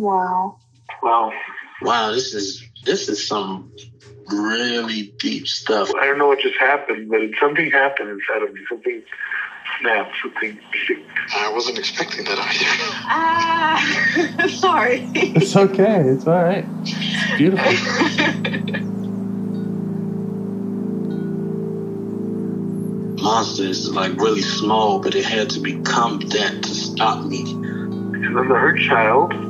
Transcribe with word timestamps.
Wow. 0.00 0.56
Wow. 1.02 1.30
Wow, 1.82 2.12
this 2.12 2.32
is 2.32 2.62
this 2.86 3.10
is 3.10 3.28
some 3.28 3.70
really 4.32 5.12
deep 5.20 5.46
stuff. 5.46 5.92
I 5.94 6.06
don't 6.06 6.16
know 6.16 6.28
what 6.28 6.40
just 6.40 6.58
happened, 6.58 7.10
but 7.10 7.20
something 7.38 7.70
happened 7.70 8.08
inside 8.08 8.42
of 8.42 8.54
me. 8.54 8.62
Something 8.66 9.02
snapped. 9.78 10.16
Something. 10.22 10.58
I 11.36 11.52
wasn't 11.52 11.78
expecting 11.78 12.24
that 12.24 12.38
either. 12.38 12.66
Ah, 13.10 14.48
sorry. 14.48 15.10
It's 15.14 15.54
okay. 15.54 16.00
It's 16.00 16.26
all 16.26 16.44
right. 16.44 16.66
It's 16.82 17.36
beautiful. 17.36 17.70
Monsters 23.20 23.84
is 23.84 23.94
like 23.94 24.16
really 24.16 24.40
small, 24.40 25.00
but 25.00 25.14
it 25.14 25.26
had 25.26 25.50
to 25.50 25.60
become 25.60 26.20
that 26.20 26.62
to 26.62 26.74
stop 26.74 27.26
me. 27.26 27.44
Because 27.44 28.36
I'm 28.38 28.48
the 28.48 28.54
hurt 28.54 28.78
child 28.78 29.49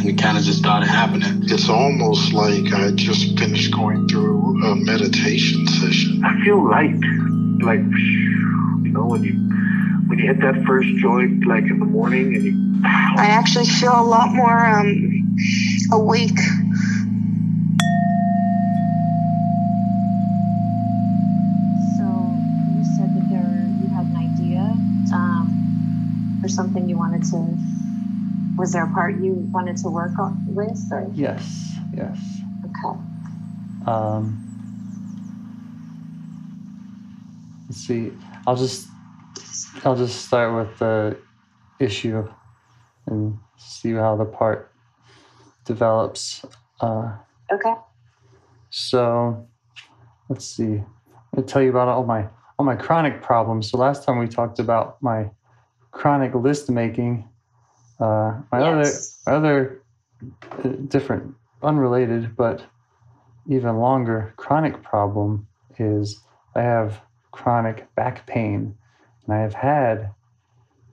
and 0.00 0.08
it 0.08 0.18
kind 0.22 0.38
of 0.38 0.44
just 0.44 0.58
started 0.58 0.88
happening. 0.88 1.42
It's 1.44 1.68
almost 1.68 2.32
like 2.32 2.72
I 2.72 2.90
just 2.92 3.38
finished 3.38 3.72
going 3.72 4.08
through 4.08 4.64
a 4.64 4.74
meditation 4.74 5.66
session. 5.66 6.22
I 6.24 6.42
feel 6.42 6.66
light. 6.66 6.96
Like, 7.62 7.80
you 7.80 8.92
know, 8.92 9.04
when 9.04 9.22
you 9.22 9.34
when 10.08 10.18
you 10.18 10.26
hit 10.26 10.40
that 10.40 10.64
first 10.64 10.88
joint, 10.96 11.46
like 11.46 11.64
in 11.64 11.78
the 11.78 11.84
morning, 11.84 12.34
and 12.34 12.44
you 12.44 12.82
I 12.84 13.26
actually 13.26 13.66
feel 13.66 13.92
a 13.92 14.02
lot 14.02 14.32
more 14.32 14.58
um 14.58 15.36
awake. 15.92 16.38
So 21.96 22.04
you 22.72 22.84
said 22.96 23.14
that 23.16 23.28
there 23.28 23.68
you 23.82 23.88
had 23.88 24.06
an 24.06 24.16
idea 24.16 24.60
um, 25.12 26.40
or 26.42 26.48
something 26.48 26.88
you 26.88 26.96
wanted 26.96 27.24
to. 27.24 27.79
Was 28.60 28.72
there 28.72 28.84
a 28.84 28.92
part 28.92 29.18
you 29.22 29.32
wanted 29.52 29.78
to 29.78 29.88
work 29.88 30.18
on 30.18 30.36
with? 30.54 30.78
Or? 30.92 31.10
yes. 31.14 31.72
Yes. 31.96 32.18
Okay. 32.66 32.98
Um, 33.86 34.36
let's 37.66 37.78
see. 37.86 38.12
I'll 38.46 38.56
just 38.56 38.86
I'll 39.82 39.96
just 39.96 40.26
start 40.26 40.54
with 40.54 40.78
the 40.78 41.16
issue 41.78 42.28
and 43.06 43.38
see 43.56 43.92
how 43.92 44.14
the 44.16 44.26
part 44.26 44.70
develops. 45.64 46.44
Uh, 46.82 47.16
Okay. 47.50 47.74
so 48.68 49.48
let's 50.28 50.44
see. 50.44 50.82
I'll 51.34 51.44
tell 51.44 51.62
you 51.62 51.70
about 51.70 51.88
all 51.88 52.04
my 52.04 52.28
all 52.58 52.66
my 52.66 52.76
chronic 52.76 53.22
problems. 53.22 53.70
So 53.70 53.78
last 53.78 54.04
time 54.04 54.18
we 54.18 54.28
talked 54.28 54.58
about 54.58 55.02
my 55.02 55.30
chronic 55.92 56.34
list 56.34 56.68
making. 56.68 57.26
Uh, 58.00 58.40
my 58.50 58.60
Yes. 58.60 59.20
other 59.26 59.36
other 59.36 59.82
uh, 60.64 60.68
different, 60.88 61.34
unrelated, 61.62 62.34
but 62.36 62.64
even 63.46 63.76
longer 63.78 64.32
chronic 64.36 64.82
problem 64.82 65.46
is 65.78 66.22
I 66.54 66.62
have 66.62 67.00
chronic 67.32 67.94
back 67.94 68.26
pain, 68.26 68.74
and 69.26 69.34
I 69.34 69.40
have 69.40 69.54
had 69.54 70.10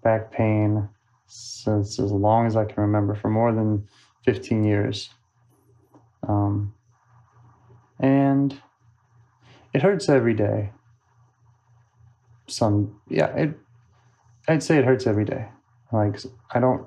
back 0.04 0.32
pain 0.32 0.90
since 1.28 2.00
as 2.00 2.12
long 2.12 2.46
as 2.46 2.56
I 2.56 2.66
can 2.66 2.82
remember, 2.82 3.16
for 3.16 3.30
more 3.30 3.52
than 3.54 3.88
15 4.24 4.64
years. 4.64 5.10
Um, 6.28 6.74
and 8.00 8.60
it 9.74 9.82
hurts 9.82 10.10
every 10.10 10.34
day. 10.34 10.72
Some, 12.48 13.00
yeah, 13.10 13.28
it, 13.36 13.60
I'd 14.48 14.64
say 14.64 14.78
it 14.78 14.86
hurts 14.86 15.06
every 15.08 15.26
day. 15.26 15.48
Like, 15.92 16.20
I 16.52 16.60
don't 16.60 16.86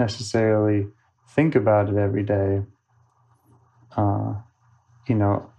necessarily 0.00 0.88
think 1.28 1.54
about 1.54 1.88
it 1.88 1.96
every 1.96 2.24
day. 2.24 2.62
Uh, 3.96 4.34
you 5.06 5.14
know, 5.14 5.50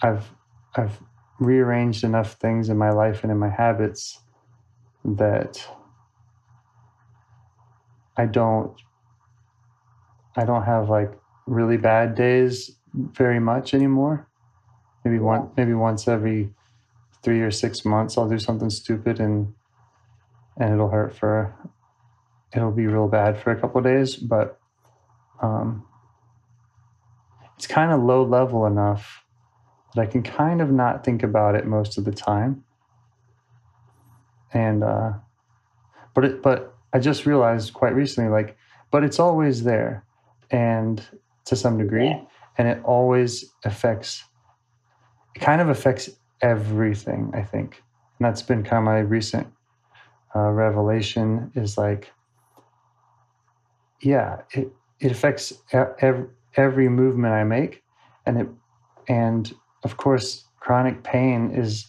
I've, 0.00 0.30
I've 0.74 1.02
rearranged 1.38 2.04
enough 2.04 2.34
things 2.34 2.68
in 2.68 2.78
my 2.78 2.90
life 2.90 3.22
and 3.22 3.30
in 3.30 3.38
my 3.38 3.50
habits 3.50 4.22
that 5.04 5.66
I 8.16 8.26
don't 8.26 8.74
I 10.36 10.44
don't 10.44 10.62
have 10.62 10.88
like 10.88 11.12
really 11.46 11.76
bad 11.76 12.14
days 12.14 12.70
very 12.94 13.40
much 13.40 13.74
anymore. 13.74 14.28
Maybe 15.04 15.18
one 15.18 15.50
maybe 15.56 15.74
once 15.74 16.06
every 16.06 16.50
three 17.22 17.40
or 17.40 17.50
six 17.50 17.84
months 17.84 18.16
I'll 18.16 18.28
do 18.28 18.38
something 18.38 18.70
stupid 18.70 19.18
and 19.18 19.54
and 20.56 20.74
it'll 20.74 20.90
hurt 20.90 21.16
for 21.16 21.54
it'll 22.54 22.70
be 22.70 22.86
real 22.86 23.08
bad 23.08 23.38
for 23.38 23.50
a 23.50 23.60
couple 23.60 23.78
of 23.78 23.84
days, 23.84 24.16
but 24.16 24.58
um 25.40 25.84
it's 27.56 27.66
kind 27.66 27.92
of 27.92 28.02
low 28.02 28.24
level 28.24 28.66
enough 28.66 29.24
that 29.94 30.00
I 30.02 30.06
can 30.06 30.22
kind 30.22 30.60
of 30.60 30.70
not 30.70 31.04
think 31.04 31.22
about 31.22 31.54
it 31.54 31.66
most 31.66 31.98
of 31.98 32.04
the 32.04 32.12
time. 32.12 32.64
And 34.52 34.82
uh 34.82 35.12
but 36.14 36.24
it 36.24 36.42
but 36.42 36.74
I 36.92 36.98
just 36.98 37.26
realized 37.26 37.72
quite 37.72 37.94
recently 37.94 38.30
like 38.30 38.56
but 38.90 39.02
it's 39.02 39.18
always 39.18 39.64
there 39.64 40.04
and 40.50 41.02
to 41.46 41.56
some 41.56 41.78
degree 41.78 42.14
and 42.58 42.68
it 42.68 42.80
always 42.84 43.52
affects 43.64 44.24
it 45.34 45.40
kind 45.40 45.60
of 45.60 45.68
affects 45.68 46.10
everything 46.42 47.30
i 47.34 47.42
think 47.42 47.82
and 48.18 48.26
that's 48.26 48.42
been 48.42 48.62
kind 48.62 48.78
of 48.78 48.84
my 48.84 48.98
recent 48.98 49.46
uh, 50.36 50.50
revelation 50.50 51.50
is 51.54 51.76
like 51.76 52.12
yeah 54.02 54.42
it, 54.52 54.72
it 55.00 55.10
affects 55.10 55.52
every, 55.72 56.26
every 56.56 56.88
movement 56.88 57.32
i 57.32 57.44
make 57.44 57.82
and 58.26 58.38
it 58.40 58.48
and 59.08 59.54
of 59.84 59.96
course 59.96 60.44
chronic 60.60 61.02
pain 61.02 61.50
is 61.50 61.86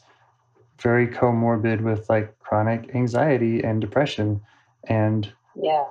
very 0.81 1.07
comorbid 1.07 1.81
with 1.81 2.09
like 2.09 2.37
chronic 2.39 2.93
anxiety 2.95 3.61
and 3.63 3.81
depression 3.81 4.41
and 4.85 5.31
Yeah. 5.55 5.85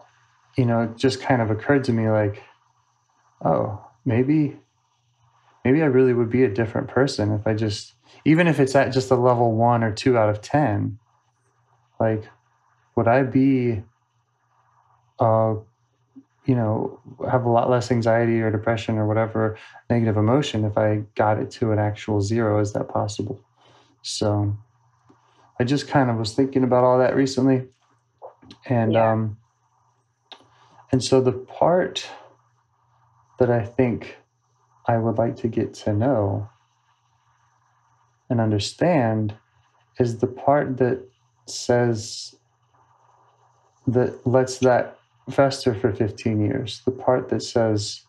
you 0.56 0.66
know, 0.66 0.82
it 0.82 0.96
just 0.96 1.22
kind 1.22 1.40
of 1.40 1.50
occurred 1.50 1.84
to 1.84 1.92
me 1.92 2.10
like, 2.10 2.42
oh, 3.42 3.80
maybe, 4.04 4.58
maybe 5.64 5.82
I 5.82 5.86
really 5.86 6.12
would 6.12 6.28
be 6.28 6.44
a 6.44 6.48
different 6.48 6.88
person 6.88 7.32
if 7.32 7.46
I 7.46 7.54
just, 7.54 7.94
even 8.26 8.46
if 8.46 8.60
it's 8.60 8.74
at 8.74 8.92
just 8.92 9.10
a 9.10 9.14
level 9.16 9.52
one 9.52 9.82
or 9.82 9.92
two 9.92 10.18
out 10.18 10.28
of 10.28 10.42
10, 10.42 10.98
like, 11.98 12.24
would 12.96 13.08
I 13.08 13.22
be, 13.22 13.82
uh, 15.18 15.54
you 16.44 16.54
know, 16.54 17.00
have 17.30 17.44
a 17.44 17.48
lot 17.48 17.70
less 17.70 17.90
anxiety 17.90 18.40
or 18.40 18.50
depression 18.50 18.98
or 18.98 19.06
whatever 19.06 19.56
negative 19.88 20.16
emotion 20.16 20.64
if 20.64 20.76
I 20.76 21.02
got 21.14 21.38
it 21.38 21.50
to 21.52 21.72
an 21.72 21.78
actual 21.78 22.20
zero? 22.20 22.60
Is 22.60 22.72
that 22.72 22.88
possible? 22.88 23.40
So 24.02 24.56
I 25.60 25.64
just 25.64 25.86
kind 25.88 26.10
of 26.10 26.16
was 26.16 26.34
thinking 26.34 26.64
about 26.64 26.84
all 26.84 26.98
that 26.98 27.14
recently. 27.14 27.68
And, 28.66 28.94
Yeah. 28.94 29.12
um, 29.12 29.36
and 30.90 31.02
so 31.02 31.20
the 31.20 31.32
part 31.32 32.08
that 33.38 33.50
I 33.50 33.64
think 33.64 34.18
I 34.86 34.98
would 34.98 35.18
like 35.18 35.36
to 35.36 35.48
get 35.48 35.74
to 35.74 35.92
know 35.92 36.48
and 38.28 38.40
understand 38.40 39.34
is 39.98 40.18
the 40.18 40.26
part 40.26 40.78
that 40.78 41.02
says 41.46 42.34
that 43.86 44.26
lets 44.26 44.58
that 44.58 44.98
fester 45.30 45.74
for 45.74 45.92
15 45.92 46.40
years. 46.40 46.82
The 46.84 46.90
part 46.90 47.28
that 47.28 47.42
says, 47.42 48.02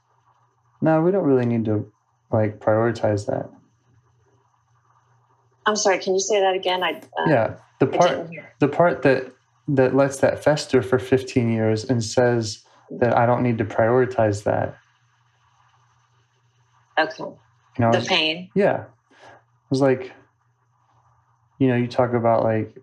no, 0.82 1.02
we 1.02 1.12
don't 1.12 1.24
really 1.24 1.46
need 1.46 1.66
to 1.66 1.92
like 2.32 2.60
prioritize 2.60 3.26
that. 3.28 3.50
I'm 5.66 5.76
sorry. 5.76 6.00
Can 6.00 6.14
you 6.14 6.20
say 6.20 6.42
that 6.42 6.56
again? 6.56 6.84
I 6.84 7.02
uh, 7.18 7.26
Yeah. 7.28 7.56
The 7.80 7.88
part 7.88 8.30
the 8.60 8.68
part 8.68 9.02
that 9.04 9.34
that 9.68 9.96
lets 9.96 10.18
that 10.18 10.44
fester 10.44 10.82
for 10.82 11.00
15 11.00 11.52
years 11.52 11.86
and 11.86 12.04
says 12.04 12.64
that 12.92 13.18
I 13.18 13.26
don't 13.26 13.44
need 13.44 13.58
to 13.60 13.66
prioritize 13.66 14.44
that. 14.44 14.78
Okay. 17.00 17.24
You 17.24 17.40
know, 17.80 17.92
The 17.92 18.06
pain. 18.06 18.50
Yeah. 18.54 18.82
It 18.84 19.70
was 19.70 19.82
like, 19.82 20.12
you 21.60 21.68
know, 21.68 21.76
you 21.76 21.88
talk 21.88 22.14
about 22.14 22.44
like 22.44 22.78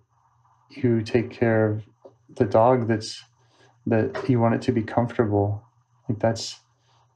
you 0.71 1.03
take 1.03 1.31
care 1.31 1.67
of 1.67 1.82
the 2.37 2.44
dog 2.44 2.88
that's 2.88 3.23
that 3.87 4.29
you 4.29 4.41
want 4.41 4.55
it 4.55 4.62
to 4.62 4.73
be 4.73 4.82
comfortable. 4.82 5.62
Like 6.09 6.19
that's 6.19 6.61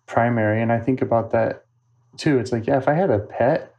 primary. 0.06 0.62
And 0.62 0.72
I 0.72 0.80
think 0.80 1.02
about 1.02 1.30
that 1.32 1.64
too. 2.16 2.38
It's 2.38 2.52
like, 2.52 2.66
yeah, 2.66 2.78
if 2.78 2.88
I 2.88 2.94
had 2.94 3.10
a 3.10 3.18
pet 3.18 3.74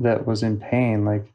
that 0.00 0.26
was 0.26 0.42
in 0.42 0.58
pain, 0.58 1.04
like 1.04 1.32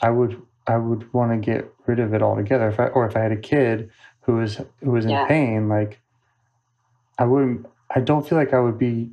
I 0.00 0.10
would 0.10 0.40
I 0.66 0.76
would 0.76 1.12
want 1.12 1.32
to 1.32 1.38
get 1.38 1.72
rid 1.86 1.98
of 1.98 2.14
it 2.14 2.22
altogether. 2.22 2.68
If 2.68 2.78
I 2.80 2.86
or 2.88 3.06
if 3.06 3.16
I 3.16 3.20
had 3.20 3.32
a 3.32 3.36
kid 3.36 3.90
who 4.22 4.34
was 4.36 4.60
who 4.82 4.90
was 4.90 5.04
in 5.04 5.12
Yeah. 5.12 5.26
pain, 5.26 5.68
like 5.68 6.00
I 7.18 7.24
wouldn't 7.24 7.66
I 7.94 8.00
don't 8.00 8.26
feel 8.26 8.38
like 8.38 8.54
I 8.54 8.60
would 8.60 8.78
be 8.78 9.10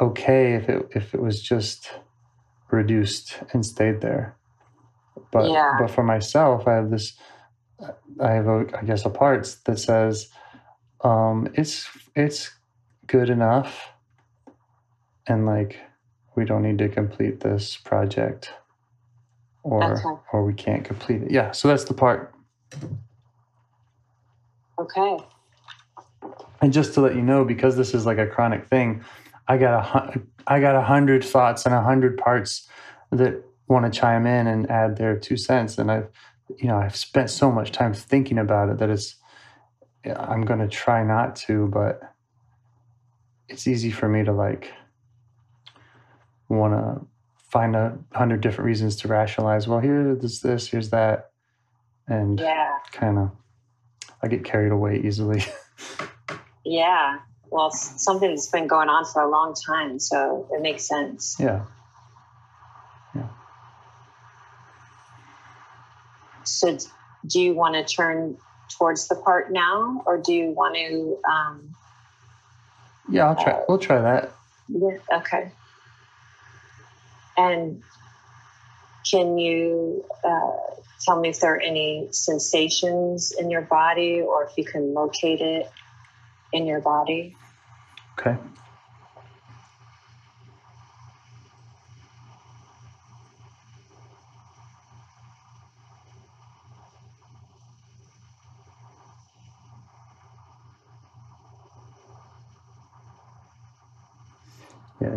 okay 0.00 0.54
if 0.54 0.68
it 0.68 0.88
if 0.94 1.14
it 1.14 1.20
was 1.22 1.40
just 1.40 1.90
reduced 2.70 3.40
and 3.52 3.64
stayed 3.64 4.00
there. 4.00 4.36
But 5.30 5.50
Yeah. 5.50 5.76
but 5.78 5.90
for 5.90 6.02
myself, 6.02 6.66
I 6.66 6.74
have 6.74 6.90
this. 6.90 7.14
I 8.20 8.30
have 8.32 8.46
a 8.46 8.66
I 8.78 8.84
guess 8.84 9.04
a 9.04 9.10
parts 9.10 9.56
that 9.64 9.78
says 9.78 10.28
um, 11.02 11.48
it's 11.54 11.88
it's 12.14 12.50
good 13.06 13.30
enough, 13.30 13.88
and 15.26 15.46
like 15.46 15.78
we 16.36 16.44
don't 16.44 16.62
need 16.62 16.78
to 16.78 16.88
complete 16.88 17.40
this 17.40 17.76
project, 17.76 18.52
or 19.62 20.22
or 20.32 20.44
we 20.44 20.54
can't 20.54 20.84
complete 20.84 21.22
it. 21.22 21.30
Yeah, 21.30 21.52
so 21.52 21.68
that's 21.68 21.84
the 21.84 21.94
part. 21.94 22.34
Okay. 24.78 25.18
And 26.60 26.72
just 26.72 26.94
to 26.94 27.00
let 27.00 27.16
you 27.16 27.22
know, 27.22 27.44
because 27.44 27.76
this 27.76 27.94
is 27.94 28.06
like 28.06 28.18
a 28.18 28.26
chronic 28.26 28.66
thing, 28.66 29.04
I 29.48 29.58
got 29.58 29.96
a 29.96 30.20
I 30.46 30.60
got 30.60 30.76
a 30.76 30.82
hundred 30.82 31.24
thoughts 31.24 31.66
and 31.66 31.74
a 31.74 31.82
hundred 31.82 32.18
parts 32.18 32.68
that 33.10 33.42
want 33.68 33.92
to 33.92 33.98
chime 33.98 34.26
in 34.26 34.46
and 34.46 34.70
add 34.70 34.96
their 34.96 35.18
two 35.18 35.36
cents. 35.36 35.78
And 35.78 35.90
I've, 35.90 36.08
you 36.58 36.68
know, 36.68 36.76
I've 36.78 36.96
spent 36.96 37.30
so 37.30 37.50
much 37.50 37.72
time 37.72 37.92
thinking 37.94 38.38
about 38.38 38.68
it 38.68 38.78
that 38.78 38.90
it's, 38.90 39.16
I'm 40.04 40.42
going 40.44 40.60
to 40.60 40.68
try 40.68 41.04
not 41.04 41.36
to, 41.46 41.68
but 41.68 42.00
it's 43.48 43.66
easy 43.66 43.90
for 43.90 44.08
me 44.08 44.24
to 44.24 44.32
like 44.32 44.72
want 46.48 46.74
to 46.74 47.06
find 47.50 47.76
a 47.76 47.98
hundred 48.12 48.40
different 48.40 48.66
reasons 48.66 48.96
to 48.96 49.08
rationalize. 49.08 49.68
Well, 49.68 49.78
here's 49.80 50.40
this, 50.40 50.68
here's 50.68 50.90
that, 50.90 51.30
and 52.08 52.40
Yeah. 52.40 52.78
kind 52.92 53.18
of, 53.18 53.30
I 54.22 54.28
get 54.28 54.44
carried 54.44 54.72
away 54.72 55.00
easily. 55.04 55.44
Yeah. 56.64 57.18
Well, 57.50 57.70
something 57.72 58.30
that's 58.30 58.48
been 58.48 58.68
going 58.68 58.88
on 58.88 59.04
for 59.04 59.20
a 59.20 59.28
long 59.28 59.52
time, 59.66 59.98
so 59.98 60.48
it 60.52 60.62
makes 60.62 60.86
sense. 60.86 61.36
yeah. 61.40 61.64
So, 66.62 66.78
do 67.26 67.40
you 67.40 67.54
want 67.54 67.74
to 67.74 67.82
turn 67.82 68.36
towards 68.78 69.08
the 69.08 69.16
part 69.16 69.50
now, 69.50 70.00
or 70.06 70.16
do 70.16 70.32
you 70.32 70.50
want 70.50 70.76
to? 70.76 71.18
Um, 71.28 71.74
Yeah, 73.10 73.26
I'll 73.26 73.34
try. 73.34 73.60
We'll 73.68 73.78
try 73.78 74.00
that. 74.00 74.32
yeah, 74.68 74.98
okay. 75.18 75.50
And 77.36 77.82
can 79.10 79.38
you 79.38 80.04
uh, 80.24 80.50
tell 81.04 81.20
me 81.20 81.30
if 81.30 81.40
there 81.40 81.56
are 81.56 81.60
any 81.60 82.08
sensations 82.12 83.32
in 83.36 83.50
your 83.50 83.62
body, 83.62 84.20
or 84.20 84.44
if 84.44 84.56
you 84.56 84.64
can 84.64 84.94
locate 84.94 85.40
it 85.40 85.68
in 86.52 86.66
your 86.66 86.80
body? 86.80 87.36
Okay. 88.20 88.36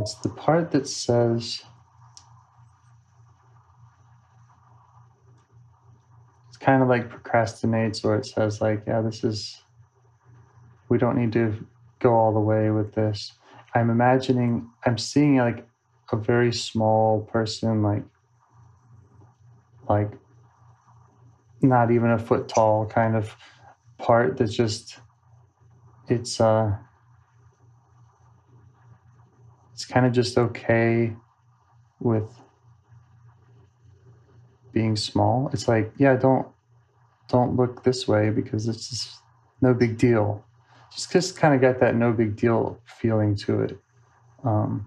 It's 0.06 0.13
the 0.13 0.30
part 0.30 0.69
that 0.69 0.88
says 0.88 1.63
it's 6.48 6.57
kind 6.57 6.84
of 6.84 6.88
like 6.88 7.10
procrastinates, 7.10 8.06
or 8.06 8.16
it 8.16 8.28
says 8.28 8.62
like, 8.62 8.84
yeah, 8.86 9.02
this 9.02 9.24
is 9.24 9.63
we 10.90 11.00
don't 11.00 11.18
need 11.18 11.34
to 11.34 11.66
go 11.98 12.13
all 12.13 12.31
the 12.31 12.40
way 12.40 12.69
with 12.69 12.94
this. 12.94 13.34
I'm 13.74 13.90
imagining, 13.90 14.69
I'm 14.86 15.00
seeing 15.00 15.38
like 15.38 15.68
a 16.12 16.18
very 16.18 16.54
small 16.54 17.22
person, 17.22 17.81
like, 17.81 18.04
like 19.90 20.12
not 21.63 21.90
even 21.90 22.12
a 22.12 22.19
foot 22.19 22.48
tall 22.48 22.86
kind 22.86 23.16
of 23.16 23.36
part 23.98 24.38
that's 24.38 24.54
just, 24.54 25.00
it's, 26.07 26.40
uh, 26.40 26.78
it's 29.75 29.86
kind 29.86 30.07
of 30.07 30.12
just 30.13 30.38
okay 30.38 31.13
with 32.00 32.27
being 34.72 34.95
small. 34.95 35.50
It's 35.54 35.68
like, 35.68 35.94
yeah, 35.98 36.16
don't, 36.16 36.48
don't 37.27 37.56
look 37.56 37.83
this 37.83 38.07
way 38.07 38.31
because 38.31 38.68
it's 38.68 38.89
just 38.89 39.19
no 39.62 39.74
big 39.74 39.98
deal 39.98 40.44
just 40.95 41.12
just 41.12 41.38
kind 41.38 41.54
of 41.54 41.62
got 41.62 41.80
that 41.80 41.95
no 41.95 42.12
big 42.12 42.36
deal 42.36 42.80
feeling 42.86 43.36
to 43.36 43.62
it 43.62 43.77
um, 44.44 44.86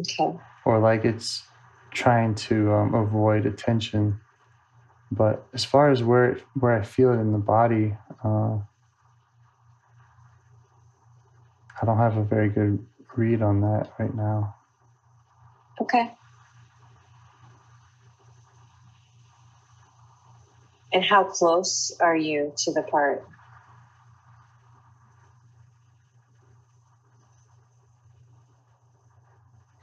Okay. 0.00 0.38
or 0.64 0.78
like 0.78 1.04
it's 1.04 1.42
trying 1.92 2.34
to 2.34 2.72
um, 2.72 2.94
avoid 2.94 3.46
attention 3.46 4.18
but 5.12 5.46
as 5.52 5.64
far 5.64 5.90
as 5.90 6.02
where 6.02 6.32
it, 6.32 6.44
where 6.58 6.72
i 6.80 6.82
feel 6.82 7.10
it 7.12 7.18
in 7.18 7.32
the 7.32 7.38
body 7.38 7.94
uh, 8.24 8.56
i 11.82 11.84
don't 11.84 11.98
have 11.98 12.16
a 12.16 12.24
very 12.24 12.48
good 12.48 12.84
read 13.20 13.42
on 13.42 13.60
that 13.60 13.90
right 13.98 14.14
now 14.14 14.54
Okay. 15.80 16.12
And 20.92 21.04
how 21.04 21.24
close 21.24 21.96
are 22.00 22.16
you 22.16 22.52
to 22.64 22.72
the 22.72 22.82
part? 22.82 23.26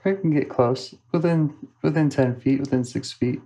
i 0.06 0.14
can 0.14 0.32
get 0.32 0.48
close 0.50 0.96
within 1.12 1.54
within 1.82 2.10
10 2.10 2.40
feet 2.40 2.62
within 2.62 2.86
six 2.86 3.12
feet 3.12 3.42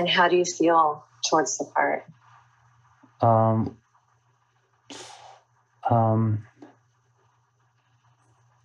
And 0.00 0.08
how 0.08 0.28
do 0.28 0.36
you 0.36 0.46
feel 0.46 1.04
towards 1.28 1.58
the 1.58 1.66
part? 1.66 2.06
um, 3.20 3.76
um, 5.90 6.46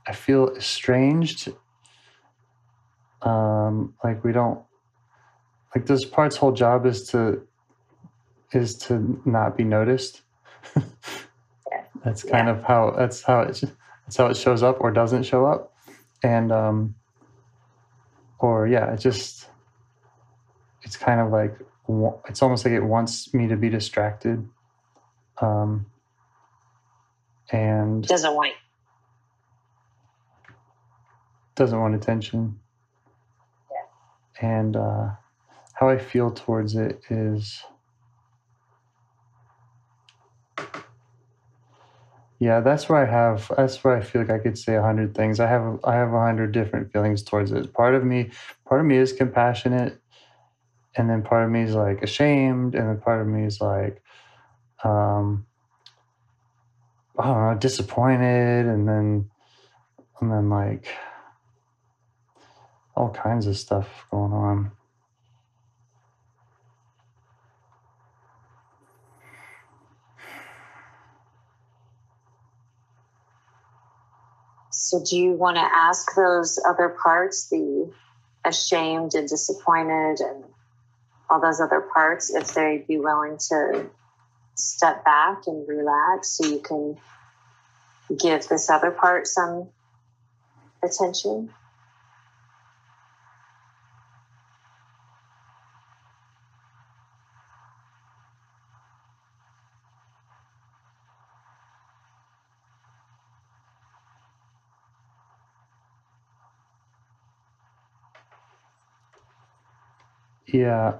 I 0.07 0.13
feel 0.13 0.55
estranged. 0.55 1.51
Um, 3.21 3.95
like 4.01 4.23
we 4.23 4.31
don't 4.31 4.61
like 5.75 5.87
this 5.87 6.05
part's 6.05 6.37
whole 6.37 6.53
job 6.53 6.85
is 6.85 7.09
to 7.09 7.45
is 8.53 8.77
to 8.77 9.21
not 9.25 9.57
be 9.57 9.65
noticed. 9.65 10.21
that's 12.05 12.23
kind 12.23 12.47
of 12.47 12.63
how 12.63 12.91
that's 12.91 13.23
how 13.23 13.41
it 13.41 13.61
that's 14.05 14.15
how 14.15 14.27
it 14.27 14.37
shows 14.37 14.63
up 14.63 14.77
or 14.79 14.89
doesn't 14.89 15.23
show 15.23 15.45
up, 15.45 15.73
and 16.23 16.53
um, 16.53 16.95
or 18.39 18.67
yeah, 18.67 18.93
it 18.93 19.01
just 19.01 19.49
it's 20.85 20.97
kind 20.97 21.19
of 21.21 21.31
like 21.31 21.55
it's 22.29 22.41
almost 22.43 22.65
like 22.65 22.73
it 22.73 22.83
wants 22.83 23.33
me 23.33 23.47
to 23.47 23.57
be 23.57 23.69
distracted 23.69 24.47
um 25.41 25.85
and 27.51 28.07
Doesn't 28.07 28.33
want 28.35 28.53
doesn't 31.55 31.79
want 31.79 31.95
attention 31.95 32.59
Yeah. 33.71 34.47
and 34.49 34.75
uh 34.75 35.09
how 35.73 35.89
I 35.89 35.97
feel 35.97 36.31
towards 36.31 36.75
it 36.75 37.01
is 37.09 37.63
yeah, 42.39 42.59
that's 42.59 42.89
where 42.89 42.99
I 43.05 43.09
have 43.09 43.51
that's 43.57 43.83
where 43.83 43.95
I 43.97 44.01
feel 44.01 44.21
like 44.21 44.31
I 44.31 44.39
could 44.39 44.57
say 44.57 44.75
a 44.75 44.81
hundred 44.81 45.15
things. 45.15 45.39
I 45.39 45.47
have 45.47 45.79
I 45.85 45.95
have 45.95 46.13
a 46.13 46.19
hundred 46.19 46.51
different 46.51 46.91
feelings 46.91 47.23
towards 47.23 47.51
it. 47.51 47.73
Part 47.73 47.95
of 47.95 48.03
me 48.03 48.31
part 48.67 48.81
of 48.81 48.87
me 48.87 48.97
is 48.97 49.13
compassionate 49.13 50.01
and 50.97 51.09
then 51.09 51.21
part 51.23 51.43
of 51.45 51.51
me 51.51 51.61
is 51.61 51.75
like 51.75 52.01
ashamed 52.01 52.75
and 52.75 52.89
then 52.89 52.99
part 52.99 53.21
of 53.21 53.27
me 53.27 53.45
is 53.45 53.59
like 53.61 54.01
um 54.83 55.45
I 57.17 57.25
don't 57.25 57.53
know, 57.53 57.57
disappointed 57.57 58.65
and 58.65 58.87
then 58.87 59.29
and 60.19 60.31
then 60.31 60.49
like 60.49 60.87
all 62.95 63.09
kinds 63.09 63.47
of 63.47 63.57
stuff 63.57 63.87
going 64.11 64.33
on. 64.33 64.71
So, 74.71 75.01
do 75.03 75.17
you 75.17 75.31
want 75.31 75.55
to 75.55 75.61
ask 75.61 76.15
those 76.15 76.59
other 76.67 76.95
parts, 77.01 77.49
the 77.49 77.91
ashamed 78.45 79.15
and 79.15 79.27
disappointed 79.27 80.19
and 80.19 80.43
all 81.29 81.41
those 81.41 81.59
other 81.59 81.81
parts, 81.81 82.33
if 82.33 82.53
they'd 82.53 82.87
be 82.87 82.97
willing 82.97 83.37
to 83.49 83.89
step 84.55 85.03
back 85.03 85.43
and 85.47 85.67
relax 85.67 86.37
so 86.37 86.45
you 86.45 86.59
can 86.59 86.97
give 88.17 88.47
this 88.47 88.69
other 88.69 88.91
part 88.91 89.27
some 89.27 89.69
attention? 90.83 91.49
Yeah. 110.45 110.99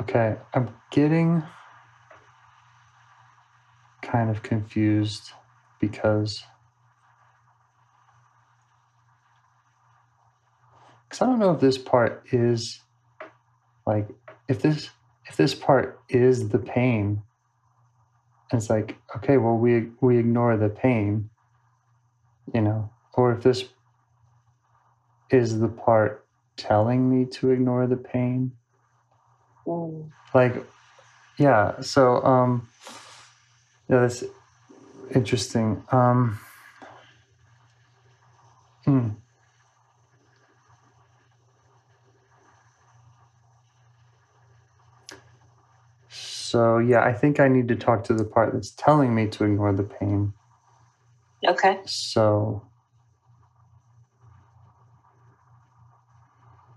Okay, 0.00 0.36
I'm 0.54 0.70
getting 0.90 1.42
kind 4.00 4.30
of 4.30 4.42
confused 4.42 5.32
because 5.78 6.42
because 11.04 11.20
I 11.20 11.26
don't 11.26 11.38
know 11.38 11.52
if 11.52 11.60
this 11.60 11.76
part 11.76 12.24
is 12.32 12.80
like 13.86 14.08
if 14.48 14.62
this 14.62 14.88
if 15.26 15.36
this 15.36 15.54
part 15.54 16.00
is 16.08 16.48
the 16.48 16.58
pain. 16.58 17.22
And 18.50 18.58
it's 18.60 18.70
like 18.70 18.96
okay, 19.16 19.36
well 19.36 19.56
we 19.56 19.90
we 20.00 20.16
ignore 20.16 20.56
the 20.56 20.70
pain, 20.70 21.28
you 22.54 22.62
know, 22.62 22.90
or 23.12 23.32
if 23.32 23.42
this 23.42 23.66
is 25.28 25.60
the 25.60 25.68
part 25.68 26.24
telling 26.56 27.10
me 27.10 27.26
to 27.26 27.50
ignore 27.50 27.86
the 27.86 27.96
pain. 27.96 28.52
Like 30.34 30.64
yeah 31.38 31.80
so 31.80 32.22
um 32.24 32.68
yeah 33.88 34.00
that's 34.00 34.24
interesting 35.14 35.82
um 35.92 36.38
hmm. 38.84 39.08
so 46.08 46.78
yeah 46.78 47.02
i 47.02 47.12
think 47.12 47.40
i 47.40 47.48
need 47.48 47.68
to 47.68 47.76
talk 47.76 48.04
to 48.04 48.14
the 48.14 48.24
part 48.24 48.52
that's 48.52 48.70
telling 48.70 49.14
me 49.14 49.26
to 49.26 49.44
ignore 49.44 49.72
the 49.72 49.82
pain 49.82 50.32
Okay. 51.46 51.78
so 51.86 52.62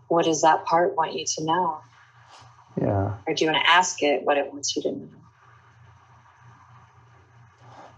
What 0.08 0.26
does 0.26 0.42
that 0.44 0.64
part 0.66 0.96
want 0.96 1.14
you 1.14 1.26
to 1.26 1.44
know? 1.44 1.78
Yeah 2.80 3.18
Or 3.28 3.34
do 3.34 3.46
you 3.46 3.52
want 3.52 3.64
to 3.64 3.72
ask 3.72 4.02
it 4.04 4.24
what 4.24 4.38
it 4.38 4.52
wants 4.52 4.76
you 4.76 4.82
to 4.84 4.92
know? 4.92 5.10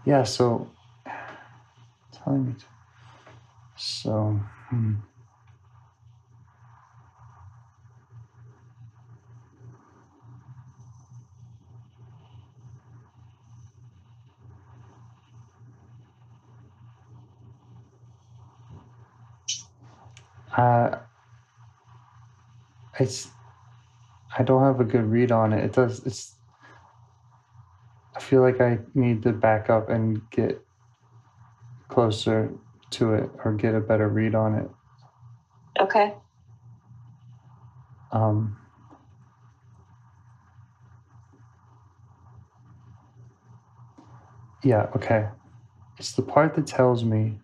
yeah 0.04 0.22
so 0.22 0.68
telling 2.12 2.46
me 2.46 2.52
to 2.54 2.64
so 3.76 4.40
hmm. 4.70 4.94
Uh, 20.56 20.98
it's 22.98 23.28
I 24.38 24.42
don't 24.42 24.62
have 24.62 24.80
a 24.80 24.84
good 24.84 25.04
read 25.04 25.32
on 25.32 25.52
it. 25.52 25.64
It 25.64 25.72
does 25.72 26.04
it's 26.04 26.36
I 28.14 28.20
feel 28.20 28.40
like 28.40 28.60
I 28.60 28.78
need 28.94 29.22
to 29.24 29.32
back 29.32 29.68
up 29.68 29.90
and 29.90 30.28
get 30.30 30.62
closer 31.88 32.50
to 32.90 33.14
it 33.14 33.30
or 33.44 33.52
get 33.52 33.74
a 33.74 33.80
better 33.80 34.08
read 34.08 34.34
on 34.34 34.54
it. 34.54 34.70
Okay. 35.78 36.14
Um, 38.12 38.56
yeah, 44.64 44.88
okay. 44.96 45.28
It's 45.98 46.12
the 46.12 46.22
part 46.22 46.54
that 46.54 46.66
tells 46.66 47.04
me 47.04 47.38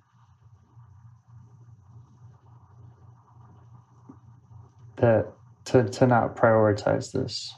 that 4.97 5.27
to, 5.67 5.89
to 5.89 6.07
not 6.07 6.37
prioritize 6.37 7.13
this. 7.13 7.55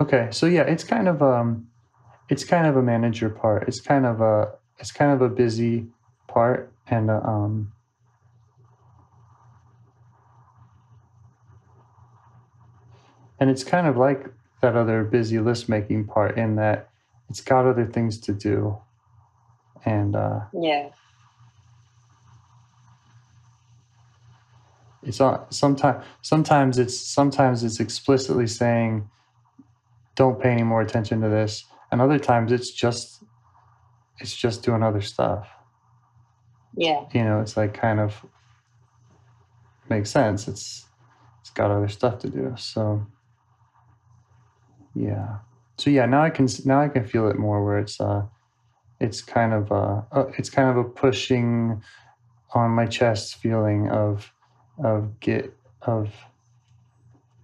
Okay, 0.00 0.28
so 0.30 0.46
yeah, 0.46 0.62
it's 0.62 0.84
kind 0.84 1.08
of 1.08 1.22
um 1.22 1.66
it's 2.28 2.44
kind 2.44 2.66
of 2.66 2.76
a 2.76 2.82
manager 2.82 3.28
part. 3.28 3.66
It's 3.66 3.80
kind 3.80 4.06
of 4.06 4.20
a 4.20 4.52
it's 4.78 4.92
kind 4.92 5.12
of 5.12 5.22
a 5.22 5.28
busy 5.28 5.88
part 6.28 6.72
and 6.86 7.10
uh, 7.10 7.20
um 7.24 7.72
and 13.40 13.50
it's 13.50 13.64
kind 13.64 13.86
of 13.86 13.96
like 13.96 14.26
that 14.60 14.76
other 14.76 15.04
busy 15.04 15.38
list 15.38 15.68
making 15.68 16.04
part 16.06 16.36
in 16.36 16.56
that 16.56 16.90
it's 17.28 17.40
got 17.40 17.66
other 17.66 17.86
things 17.86 18.18
to 18.18 18.32
do. 18.32 18.78
And 19.84 20.16
uh 20.16 20.40
Yeah. 20.52 20.90
it's 25.02 25.20
sometimes 25.50 26.04
sometimes 26.22 26.78
it's 26.78 26.98
sometimes 26.98 27.62
it's 27.64 27.80
explicitly 27.80 28.46
saying 28.46 29.08
don't 30.16 30.40
pay 30.40 30.50
any 30.50 30.64
more 30.64 30.80
attention 30.80 31.20
to 31.20 31.28
this. 31.28 31.64
And 31.90 32.00
other 32.00 32.18
times 32.18 32.50
it's 32.52 32.70
just 32.70 33.22
it's 34.18 34.36
just 34.36 34.62
doing 34.62 34.82
other 34.82 35.00
stuff. 35.00 35.48
Yeah. 36.74 37.04
you 37.12 37.24
know 37.24 37.40
it's 37.40 37.56
like 37.56 37.74
kind 37.74 38.00
of 38.00 38.24
makes 39.88 40.10
sense. 40.10 40.48
It's 40.48 40.86
it's 41.40 41.50
got 41.50 41.70
other 41.70 41.88
stuff 41.88 42.18
to 42.20 42.28
do 42.28 42.54
so 42.58 43.06
yeah. 44.98 45.38
So 45.78 45.90
yeah 45.90 46.06
now 46.06 46.22
i 46.22 46.30
can 46.30 46.48
now 46.64 46.80
i 46.80 46.88
can 46.88 47.04
feel 47.04 47.28
it 47.28 47.38
more 47.38 47.64
where 47.64 47.78
it's 47.78 48.00
uh 48.00 48.22
it's 49.00 49.22
kind 49.22 49.52
of 49.52 49.70
uh 49.70 50.02
uh, 50.10 50.26
it's 50.36 50.50
kind 50.50 50.68
of 50.68 50.76
a 50.76 50.84
pushing 50.84 51.82
on 52.54 52.70
my 52.70 52.86
chest 52.86 53.36
feeling 53.36 53.88
of 53.90 54.32
of 54.82 55.20
get 55.20 55.54
of 55.82 56.12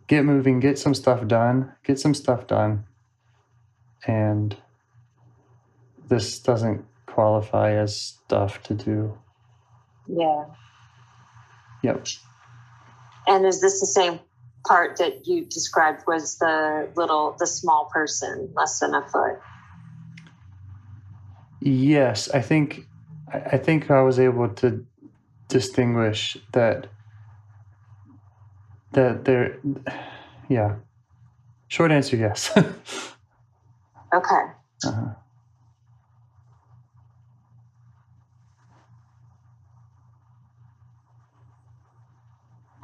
get 0.06 0.24
moving 0.24 0.60
get 0.60 0.78
some 0.78 0.94
stuff 0.94 1.26
done 1.26 1.72
get 1.84 1.98
some 1.98 2.14
stuff 2.14 2.46
done. 2.46 2.84
And 4.06 4.56
this 6.08 6.38
doesn't 6.38 6.84
qualify 7.06 7.72
as 7.72 7.96
stuff 7.96 8.62
to 8.64 8.74
do. 8.74 9.16
Yeah. 10.06 10.44
yep. 11.82 12.06
And 13.26 13.46
is 13.46 13.60
this 13.60 13.80
the 13.80 13.86
same 13.86 14.20
part 14.66 14.96
that 14.98 15.26
you 15.26 15.44
described 15.44 16.04
was 16.06 16.38
the 16.38 16.88
little, 16.96 17.36
the 17.38 17.46
small 17.46 17.90
person, 17.92 18.50
less 18.54 18.80
than 18.80 18.94
a 18.94 19.02
foot? 19.08 19.38
Yes, 21.60 22.30
I 22.30 22.40
think 22.40 22.86
I 23.32 23.56
think 23.56 23.90
I 23.90 24.02
was 24.02 24.18
able 24.18 24.48
to 24.48 24.84
distinguish 25.48 26.36
that 26.52 26.88
that 28.92 29.24
there 29.24 29.58
yeah. 30.48 30.76
Short 31.68 31.90
answer 31.90 32.16
yes. 32.16 32.56
Okay. 34.14 34.42
Uh-huh. 34.86 35.14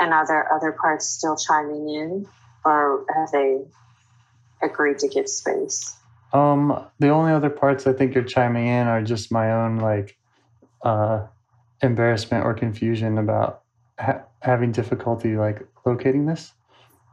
And 0.01 0.15
are 0.15 0.27
there 0.27 0.53
other 0.53 0.73
parts 0.73 1.07
still 1.07 1.37
chiming 1.37 1.89
in, 1.91 2.27
or 2.65 3.05
have 3.15 3.31
they 3.31 3.59
agreed 4.63 4.99
to 5.01 5.09
give 5.09 5.29
space? 5.29 5.97
Um, 6.33 6.87
the 6.99 7.11
only 7.11 7.33
other 7.33 7.51
parts 7.51 7.87
I 7.87 7.93
think 7.93 8.15
you're 8.15 8.25
chiming 8.25 8.67
in 8.67 8.87
are 8.87 9.03
just 9.03 9.31
my 9.31 9.53
own 9.53 9.79
like 9.79 10.17
uh, 10.83 11.27
embarrassment 11.83 12.45
or 12.45 12.55
confusion 12.55 13.19
about 13.19 13.63
ha- 13.99 14.23
having 14.41 14.73
difficulty 14.73 15.37
like 15.37 15.67
locating 15.85 16.27
this. 16.27 16.53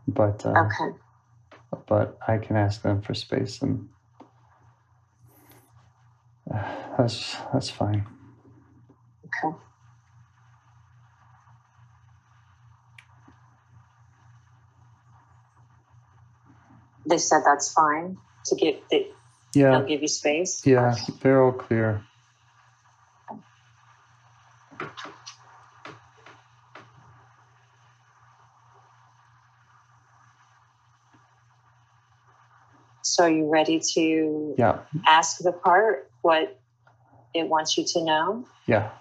But 0.07 0.45
uh, 0.45 0.63
Okay. 0.65 0.97
but 1.87 2.17
I 2.27 2.37
can 2.37 2.55
ask 2.55 2.81
them 2.81 3.01
for 3.01 3.13
space, 3.13 3.61
and 3.61 3.89
uh, 6.53 6.63
that's 6.97 7.35
that's 7.51 7.69
fine. 7.69 8.05
Okay. 9.25 9.57
They 17.09 17.17
said 17.17 17.41
that's 17.45 17.71
fine 17.71 18.17
to 18.45 18.55
give. 18.55 18.75
They, 18.91 19.07
Yeah, 19.55 19.71
They'll 19.71 19.87
give 19.87 20.01
you 20.01 20.07
space. 20.07 20.61
yeah, 20.65 20.95
they're 21.21 21.41
all 21.43 21.53
clear. 21.53 22.03
So 33.01 33.23
are 33.23 33.29
you 33.29 33.49
ready 33.49 33.79
to 33.95 34.55
Yeah, 34.57 34.79
ask 35.05 35.37
the 35.39 35.53
part 35.53 36.11
what 36.21 36.59
it 37.33 37.47
wants 37.47 37.77
you 37.77 37.85
to 37.93 38.03
know? 38.03 38.45
yeah. 38.67 38.91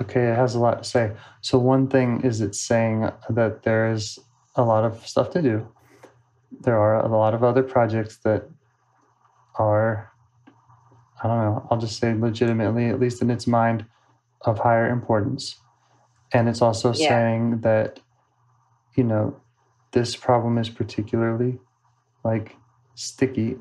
Okay, 0.00 0.30
it 0.30 0.36
has 0.36 0.54
a 0.54 0.58
lot 0.58 0.82
to 0.82 0.84
say. 0.84 1.12
So 1.42 1.58
one 1.58 1.86
thing 1.88 2.22
is 2.22 2.40
it's 2.40 2.60
saying 2.60 3.10
that 3.28 3.62
there 3.62 3.92
is 3.92 4.18
a 4.56 4.62
lot 4.62 4.84
of 4.84 5.06
stuff 5.06 5.30
to 5.30 5.42
do. 5.42 5.68
There 6.60 6.78
are 6.78 7.04
a 7.04 7.08
lot 7.08 7.34
of 7.34 7.44
other 7.44 7.62
projects 7.62 8.16
that 8.18 8.48
are, 9.58 10.10
I 11.22 11.28
don't 11.28 11.38
know, 11.38 11.66
I'll 11.70 11.78
just 11.78 11.98
say 11.98 12.14
legitimately, 12.14 12.86
at 12.86 13.00
least 13.00 13.20
in 13.20 13.30
its 13.30 13.46
mind, 13.46 13.84
of 14.42 14.58
higher 14.60 14.88
importance. 14.88 15.60
And 16.32 16.48
it's 16.48 16.62
also 16.62 16.88
Yeah. 16.92 17.08
saying 17.08 17.60
that, 17.60 18.00
you 18.94 19.04
know, 19.04 19.36
this 19.92 20.16
problem 20.16 20.56
is 20.56 20.70
particularly 20.70 21.60
like 22.24 22.56
sticky. 22.94 23.58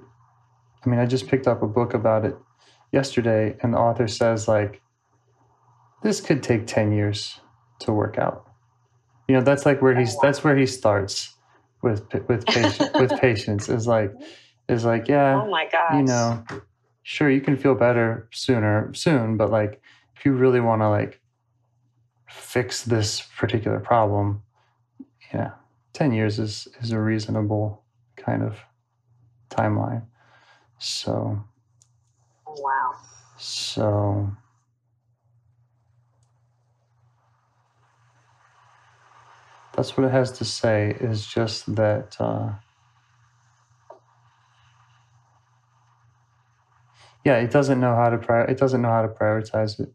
I 0.85 0.89
mean, 0.89 1.00
I 1.00 1.05
just 1.05 1.27
picked 1.27 1.47
up 1.47 1.61
a 1.61 1.67
book 1.67 1.93
about 1.93 2.25
it 2.25 2.38
yesterday, 2.91 3.57
and 3.61 3.73
the 3.73 3.77
author 3.77 4.07
says, 4.07 4.47
like, 4.47 4.80
this 6.03 6.22
could 6.22 6.41
take 6.43 6.67
10 6.67 6.91
years 6.91 7.39
to 7.79 7.91
work 7.91 8.17
out. 8.17 8.48
You 9.27 9.36
know, 9.36 9.41
that's 9.41 9.65
like 9.65 9.81
where 9.81 9.98
he's, 9.98 10.20
that's 10.20 10.43
where 10.43 10.58
he 10.58 10.65
starts 10.65 11.36
with, 11.81 12.08
with, 12.27 12.46
patient, 12.46 12.93
with 13.00 13.20
patience 13.20 13.70
is 13.70 13.88
like, 13.88 14.13
is 14.67 14.86
like, 14.86 15.08
yeah, 15.08 15.41
Oh 15.43 15.50
my 15.50 15.67
god. 15.72 15.98
you 15.98 16.03
know, 16.03 16.43
sure 17.03 17.29
you 17.29 17.42
can 17.42 17.57
feel 17.57 17.75
better 17.75 18.27
sooner 18.31 18.94
soon, 18.94 19.37
but 19.37 19.50
like 19.51 19.81
if 20.16 20.25
you 20.25 20.33
really 20.33 20.59
want 20.59 20.81
to 20.81 20.90
like 20.90 21.20
fix 22.27 22.83
this 22.83 23.22
particular 23.37 23.79
problem, 23.79 24.44
yeah, 25.33 25.51
10 25.94 26.14
years 26.14 26.40
is 26.40 26.68
is 26.81 26.92
a 26.92 27.00
reasonable 27.00 27.83
kind 28.18 28.44
of 28.44 28.57
timeline. 29.50 30.03
So 30.79 31.44
oh, 32.48 32.55
Wow. 32.57 32.96
so 33.37 34.31
that's 39.81 39.98
what 39.98 40.05
it 40.05 40.11
has 40.11 40.31
to 40.31 40.46
say 40.46 40.96
is 41.00 41.25
just 41.25 41.75
that 41.75 42.15
uh, 42.20 42.51
yeah 47.25 47.37
it 47.37 47.50
doesn't 47.50 47.79
know 47.79 47.96
how 47.96 48.07
to 48.07 48.20
prior- 48.20 48.46
it 48.46 48.59
doesn't 48.59 48.83
know 48.83 48.89
how 48.89 49.01
to 49.01 49.07
prioritize 49.07 49.79
it 49.79 49.91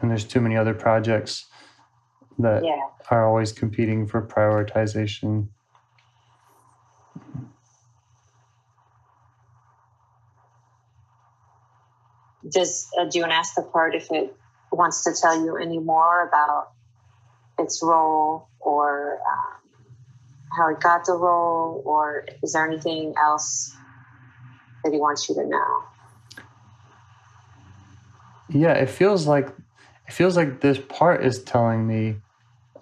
and 0.00 0.10
there's 0.10 0.24
too 0.24 0.40
many 0.40 0.56
other 0.56 0.74
projects 0.74 1.46
that 2.36 2.64
Yeah. 2.64 2.80
are 3.12 3.24
always 3.24 3.52
competing 3.52 4.08
for 4.08 4.26
prioritization 4.26 5.46
Does 12.50 12.88
uh, 12.98 13.04
do 13.04 13.18
you 13.18 13.22
want 13.22 13.30
to 13.30 13.36
ask 13.36 13.54
the 13.54 13.62
part 13.62 13.94
if 13.94 14.10
it 14.10 14.34
wants 14.72 15.04
to 15.04 15.12
tell 15.20 15.44
you 15.44 15.56
any 15.56 15.78
more 15.78 16.26
about 16.26 16.72
its 17.58 17.80
role 17.82 18.48
or 18.60 19.18
um, 19.30 19.70
how 20.56 20.70
it 20.70 20.80
got 20.80 21.04
the 21.04 21.12
role, 21.14 21.82
or 21.84 22.26
is 22.42 22.52
there 22.52 22.66
anything 22.66 23.14
else 23.20 23.74
that 24.84 24.92
he 24.92 24.98
wants 24.98 25.28
you 25.28 25.34
to 25.34 25.46
know? 25.46 25.82
yeah 28.48 28.72
it 28.74 28.90
feels 28.90 29.26
like 29.26 29.48
it 30.06 30.12
feels 30.12 30.36
like 30.36 30.60
this 30.60 30.78
part 30.88 31.24
is 31.24 31.42
telling 31.42 31.86
me 31.86 32.16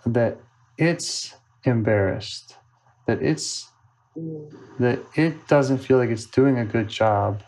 that 0.05 0.37
it's 0.76 1.35
embarrassed 1.64 2.57
that 3.07 3.22
it's 3.22 3.68
Mm. 4.18 4.53
that 4.81 4.98
it 5.14 5.46
doesn't 5.46 5.79
feel 5.79 5.96
like 5.98 6.11
it's 6.11 6.26
doing 6.26 6.59
a 6.59 6.64
good 6.64 6.88
job 6.88 7.44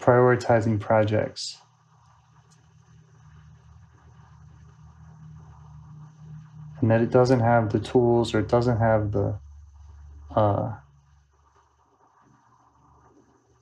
prioritizing 0.00 0.78
projects 0.78 1.58
and 6.80 6.90
that 6.90 7.00
it 7.00 7.10
doesn't 7.10 7.40
have 7.40 7.72
the 7.72 7.80
tools 7.80 8.34
or 8.34 8.40
it 8.40 8.48
doesn't 8.48 8.78
have 8.78 9.12
the 9.12 9.38
uh, 10.34 10.72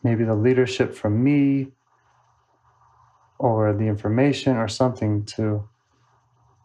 maybe 0.02 0.24
the 0.24 0.35
leadership 0.35 0.94
from 0.94 1.22
me 1.22 1.72
or 3.38 3.72
the 3.72 3.85
information 3.85 4.57
or 4.57 4.68
something 4.68 5.24
to 5.24 5.68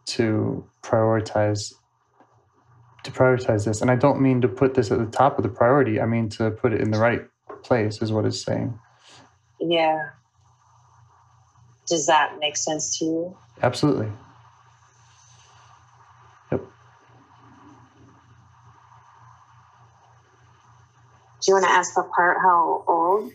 to 0.06 0.66
prioritize 0.82 1.74
to 3.04 3.10
prioritize 3.10 3.64
this 3.64 3.80
and 3.80 3.90
i 3.90 3.96
don't 3.96 4.20
mean 4.20 4.40
to 4.40 4.48
put 4.48 4.74
this 4.74 4.90
at 4.90 4.98
the 4.98 5.06
top 5.06 5.38
of 5.38 5.42
the 5.42 5.48
priority 5.48 6.00
i 6.00 6.06
mean 6.06 6.28
to 6.28 6.50
put 6.50 6.72
it 6.72 6.80
in 6.80 6.90
the 6.90 6.98
right 6.98 7.22
place 7.62 8.02
is 8.02 8.12
what 8.12 8.24
it's 8.24 8.42
saying 8.42 8.78
Yeah. 9.60 10.10
Does 11.88 12.06
that 12.06 12.38
make 12.40 12.56
sense 12.56 12.98
to 12.98 13.04
you? 13.04 13.36
absolutely 13.62 14.08
Do 21.42 21.52
you 21.52 21.54
want 21.54 21.66
to 21.66 21.72
ask 21.72 21.94
the 21.94 22.04
part 22.16 22.38
how 22.42 22.84
old 22.88 23.32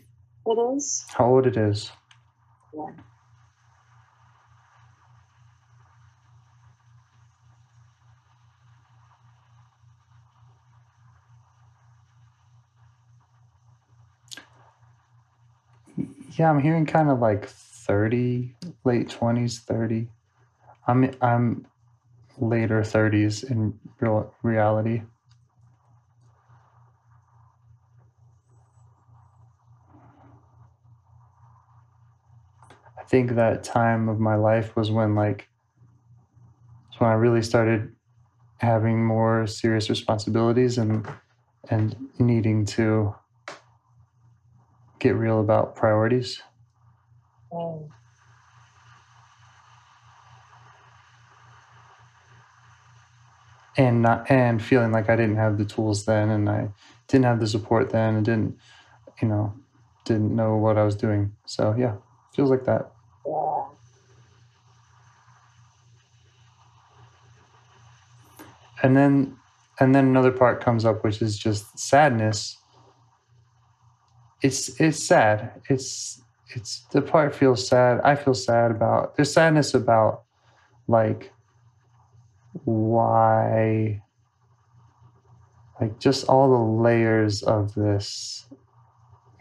it 0.48 0.76
is? 0.78 1.06
how 1.10 1.28
old 1.28 1.48
it 1.48 1.58
is 1.58 1.92
Yeah. 2.74 2.92
yeah 16.38 16.50
i'm 16.50 16.60
hearing 16.62 16.86
kind 16.86 17.10
of 17.10 17.20
like 17.20 17.48
30 17.48 18.56
late 18.86 19.10
20s 19.10 19.60
30 19.60 20.10
i'm 20.88 21.12
i'm 21.22 21.68
later 22.40 22.82
30s 22.82 23.50
in 23.50 23.80
real 24.00 24.34
reality 24.44 25.04
think 33.10 33.32
that 33.36 33.64
time 33.64 34.10
of 34.10 34.20
my 34.20 34.36
life 34.36 34.76
was 34.76 34.92
when 34.92 35.16
like 35.16 35.48
was 36.92 37.00
when 37.00 37.10
i 37.10 37.14
really 37.14 37.42
started 37.42 37.94
having 38.60 39.06
more 39.06 39.48
serious 39.48 39.90
responsibilities 39.90 40.78
and 40.78 41.08
and 41.70 41.96
needing 42.20 42.66
to 42.66 43.14
get 45.00 45.16
real 45.16 45.40
about 45.40 45.76
priorities 45.76 46.42
Mm. 47.52 47.90
and 53.78 54.02
not 54.02 54.30
and 54.30 54.62
feeling 54.62 54.92
like 54.92 55.10
I 55.10 55.16
didn't 55.16 55.36
have 55.38 55.58
the 55.58 55.66
tools 55.66 56.06
then 56.06 56.30
and 56.30 56.50
I 56.50 56.70
didn't 57.08 57.26
have 57.26 57.40
the 57.40 57.48
support 57.48 57.92
then 57.92 58.16
and 58.16 58.26
didn't 58.26 58.58
you 59.22 59.28
know 59.28 59.54
didn't 60.06 60.36
know 60.36 60.58
what 60.58 60.78
I 60.78 60.84
was 60.84 60.96
doing. 60.96 61.36
So 61.46 61.76
yeah, 61.78 61.96
feels 62.34 62.50
like 62.50 62.66
that. 62.66 62.92
And 68.84 68.96
then 68.96 69.36
and 69.80 69.94
then 69.94 70.06
another 70.06 70.32
part 70.32 70.64
comes 70.64 70.86
up 70.86 71.04
which 71.04 71.22
is 71.22 71.38
just 71.38 71.78
sadness. 71.78 72.58
It's 74.42 74.80
it's 74.80 75.04
sad. 75.04 75.62
It's 75.70 76.22
it's 76.56 76.82
the 76.92 77.02
part 77.02 77.36
feels 77.36 77.68
sad. 77.68 78.00
I 78.04 78.16
feel 78.16 78.34
sad 78.34 78.72
about 78.72 79.16
there's 79.16 79.34
sadness 79.34 79.74
about 79.74 80.24
like 80.88 81.34
why 82.64 84.02
like 85.80 86.00
just 86.00 86.26
all 86.26 86.50
the 86.50 86.82
layers 86.82 87.44
of 87.44 87.74
this 87.76 88.48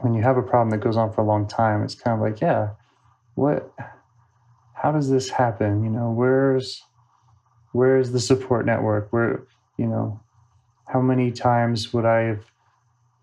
when 0.00 0.14
you 0.14 0.22
have 0.22 0.36
a 0.36 0.42
problem 0.42 0.70
that 0.70 0.84
goes 0.84 0.96
on 0.96 1.12
for 1.12 1.22
a 1.22 1.24
long 1.24 1.46
time 1.46 1.82
it's 1.82 1.94
kind 1.94 2.14
of 2.14 2.20
like 2.20 2.40
yeah 2.40 2.70
what 3.36 3.72
how 4.74 4.90
does 4.90 5.08
this 5.08 5.30
happen? 5.30 5.84
You 5.84 5.90
know 5.90 6.10
where's 6.10 6.82
where's 7.72 8.10
the 8.10 8.20
support 8.20 8.66
network? 8.66 9.12
Where 9.12 9.46
you 9.78 9.86
know 9.86 10.20
how 10.88 11.00
many 11.00 11.32
times 11.32 11.92
would 11.92 12.04
i 12.04 12.20
have 12.20 12.44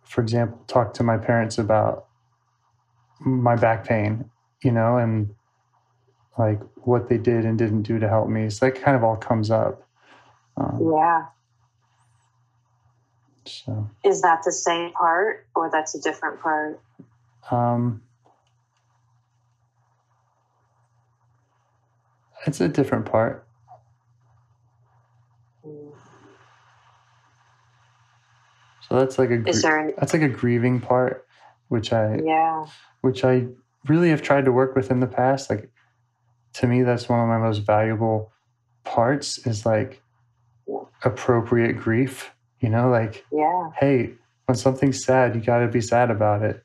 for 0.04 0.21
example 0.21 0.62
talked 0.67 0.95
to 0.97 1.04
my 1.04 1.17
parents 1.17 1.58
about 1.58 2.08
my 3.19 3.56
back 3.56 3.88
pain 3.88 4.30
you 4.62 4.71
know 4.71 4.97
and 4.97 5.34
like 6.38 6.60
what 6.86 7.10
they 7.10 7.17
did 7.17 7.45
and 7.45 7.58
didn't 7.58 7.84
do 7.84 7.99
to 7.99 8.08
help 8.08 8.28
me? 8.30 8.49
So 8.49 8.65
that 8.65 8.82
kind 8.82 8.95
of 8.97 9.04
all 9.04 9.15
comes 9.15 9.52
up. 9.52 9.84
Um, 10.58 10.91
Yeah. 10.93 11.26
so. 13.45 13.89
Is 14.04 14.21
that 14.21 14.43
the 14.43 14.52
same 14.52 14.91
part 14.93 15.47
or 15.56 15.69
that's 15.69 15.95
a 15.95 16.02
different 16.02 16.41
part? 16.41 16.82
Um, 17.52 18.02
it's 22.45 22.62
a 22.62 22.67
different 22.67 23.06
part. 23.06 23.45
So 28.88 28.99
that's 28.99 29.17
like 29.17 29.32
a 29.32 29.38
gr- 29.38 29.67
any, 29.67 29.93
that's 29.97 30.13
like 30.13 30.21
a 30.21 30.29
grieving 30.29 30.79
part, 30.79 31.25
which 31.69 31.93
I 31.93 32.19
yeah. 32.23 32.65
which 33.01 33.23
I 33.23 33.47
really 33.88 34.10
have 34.10 34.21
tried 34.21 34.45
to 34.45 34.51
work 34.51 34.75
with 34.75 34.91
in 34.91 34.99
the 34.99 35.08
past. 35.08 35.49
Like 35.49 35.71
to 36.56 36.67
me, 36.67 36.84
that's 36.84 37.10
one 37.10 37.19
of 37.19 37.27
my 37.27 37.38
most 37.38 37.60
valuable 37.60 38.32
parts 38.84 39.45
is 39.47 39.65
like 39.65 40.01
appropriate 41.03 41.77
grief. 41.77 42.32
You 42.60 42.69
know, 42.69 42.89
like 42.89 43.25
Yeah. 43.32 43.69
hey, 43.77 44.13
when 44.45 44.56
something's 44.56 45.03
sad, 45.03 45.36
you 45.36 45.41
got 45.41 45.60
to 45.60 45.67
be 45.67 45.82
sad 45.82 46.12
about 46.12 46.43
it, 46.43 46.63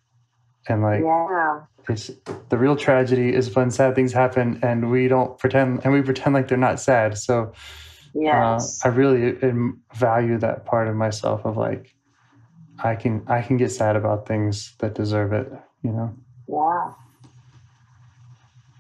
and 0.68 0.82
like 0.82 1.02
yeah. 1.02 1.60
It's 1.88 2.10
the 2.48 2.58
real 2.58 2.76
tragedy 2.76 3.34
is 3.34 3.54
when 3.54 3.70
sad 3.70 3.94
things 3.94 4.12
happen 4.12 4.58
and 4.62 4.90
we 4.90 5.08
don't 5.08 5.38
pretend 5.38 5.80
and 5.84 5.92
we 5.92 6.02
pretend 6.02 6.34
like 6.34 6.48
they're 6.48 6.58
not 6.58 6.80
sad 6.80 7.16
so 7.18 7.52
Yes. 8.14 8.80
uh, 8.84 8.88
i 8.88 8.90
really 8.92 9.40
um, 9.42 9.80
value 9.94 10.38
that 10.38 10.64
part 10.66 10.88
of 10.88 10.96
myself 10.96 11.44
of 11.44 11.56
like 11.56 11.94
i 12.82 12.94
can 12.94 13.22
i 13.28 13.40
can 13.42 13.56
get 13.56 13.70
sad 13.70 13.96
about 13.96 14.26
things 14.26 14.74
that 14.80 14.94
deserve 14.94 15.32
it 15.32 15.50
you 15.82 15.90
know 15.90 16.14
yeah. 16.48 16.92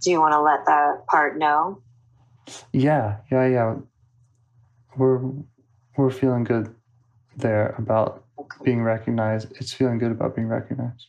Do 0.02 0.10
you 0.12 0.20
want 0.20 0.32
to 0.32 0.40
let 0.40 0.64
that 0.66 1.06
part 1.06 1.36
know? 1.38 1.82
yeah 2.72 3.16
yeah 3.30 3.46
yeah 3.46 3.74
we're 4.96 5.20
we're 5.96 6.10
feeling 6.10 6.44
good 6.44 6.74
there 7.36 7.74
about 7.78 8.24
Okay. 8.38 8.64
being 8.64 8.82
recognized 8.82 9.52
it's 9.60 9.72
feeling 9.74 9.98
good 9.98 10.12
about 10.12 10.34
being 10.34 10.48
recognized 10.48 11.08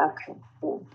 Okay. 0.00 0.38
cool. 0.60 0.86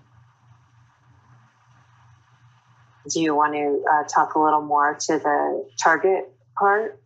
Do 3.09 3.19
you 3.19 3.35
want 3.35 3.53
to 3.53 3.83
uh, 3.91 4.03
talk 4.07 4.35
a 4.35 4.39
little 4.39 4.61
more 4.61 4.97
to 5.07 5.19
the 5.19 5.69
target 5.83 6.31
part? 6.57 6.99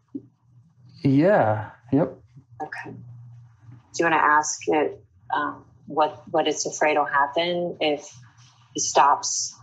yeah 1.03 1.69
yep 1.91 2.13
Okay. 2.61 2.91
Do 2.91 3.99
you 3.99 4.05
want 4.05 4.13
to 4.13 4.23
ask 4.23 4.59
it 4.67 5.03
um, 5.33 5.65
what 5.85 6.21
what 6.31 6.47
it's 6.47 6.65
afraid 6.65 6.97
will 6.97 7.05
happen 7.05 7.77
if 7.79 8.07
he 8.73 8.79
stops 8.79 9.55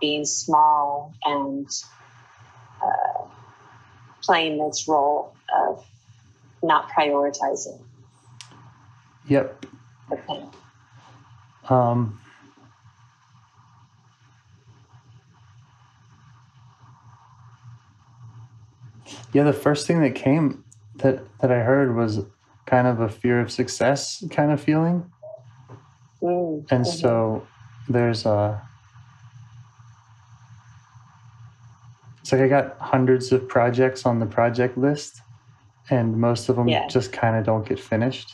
being 0.00 0.24
small 0.24 1.14
and 1.24 1.68
uh, 2.82 3.26
playing 4.22 4.58
this 4.58 4.86
role 4.88 5.34
of 5.54 5.84
not 6.62 6.88
prioritizing 6.90 7.80
yep 9.26 9.64
um 11.70 12.18
yeah 19.32 19.42
the 19.44 19.52
first 19.52 19.86
thing 19.86 20.00
that 20.00 20.14
came 20.14 20.64
that 20.96 21.22
that 21.40 21.50
i 21.50 21.58
heard 21.60 21.94
was 21.96 22.20
kind 22.66 22.86
of 22.86 23.00
a 23.00 23.08
fear 23.08 23.40
of 23.40 23.50
success 23.50 24.22
kind 24.30 24.50
of 24.52 24.60
feeling 24.60 25.10
Mm, 26.22 26.64
and 26.70 26.84
mhm. 26.86 27.00
so 27.00 27.46
there's 27.86 28.24
a 28.24 28.62
it's 32.20 32.32
like 32.32 32.40
i 32.40 32.48
got 32.48 32.78
hundreds 32.78 33.30
of 33.30 33.46
projects 33.46 34.06
on 34.06 34.20
the 34.20 34.26
project 34.26 34.78
list 34.78 35.20
and 35.90 36.16
most 36.16 36.48
of 36.48 36.56
them 36.56 36.66
Yeah. 36.66 36.86
just 36.88 37.12
kind 37.12 37.36
of 37.36 37.44
don't 37.44 37.68
get 37.68 37.78
finished 37.78 38.32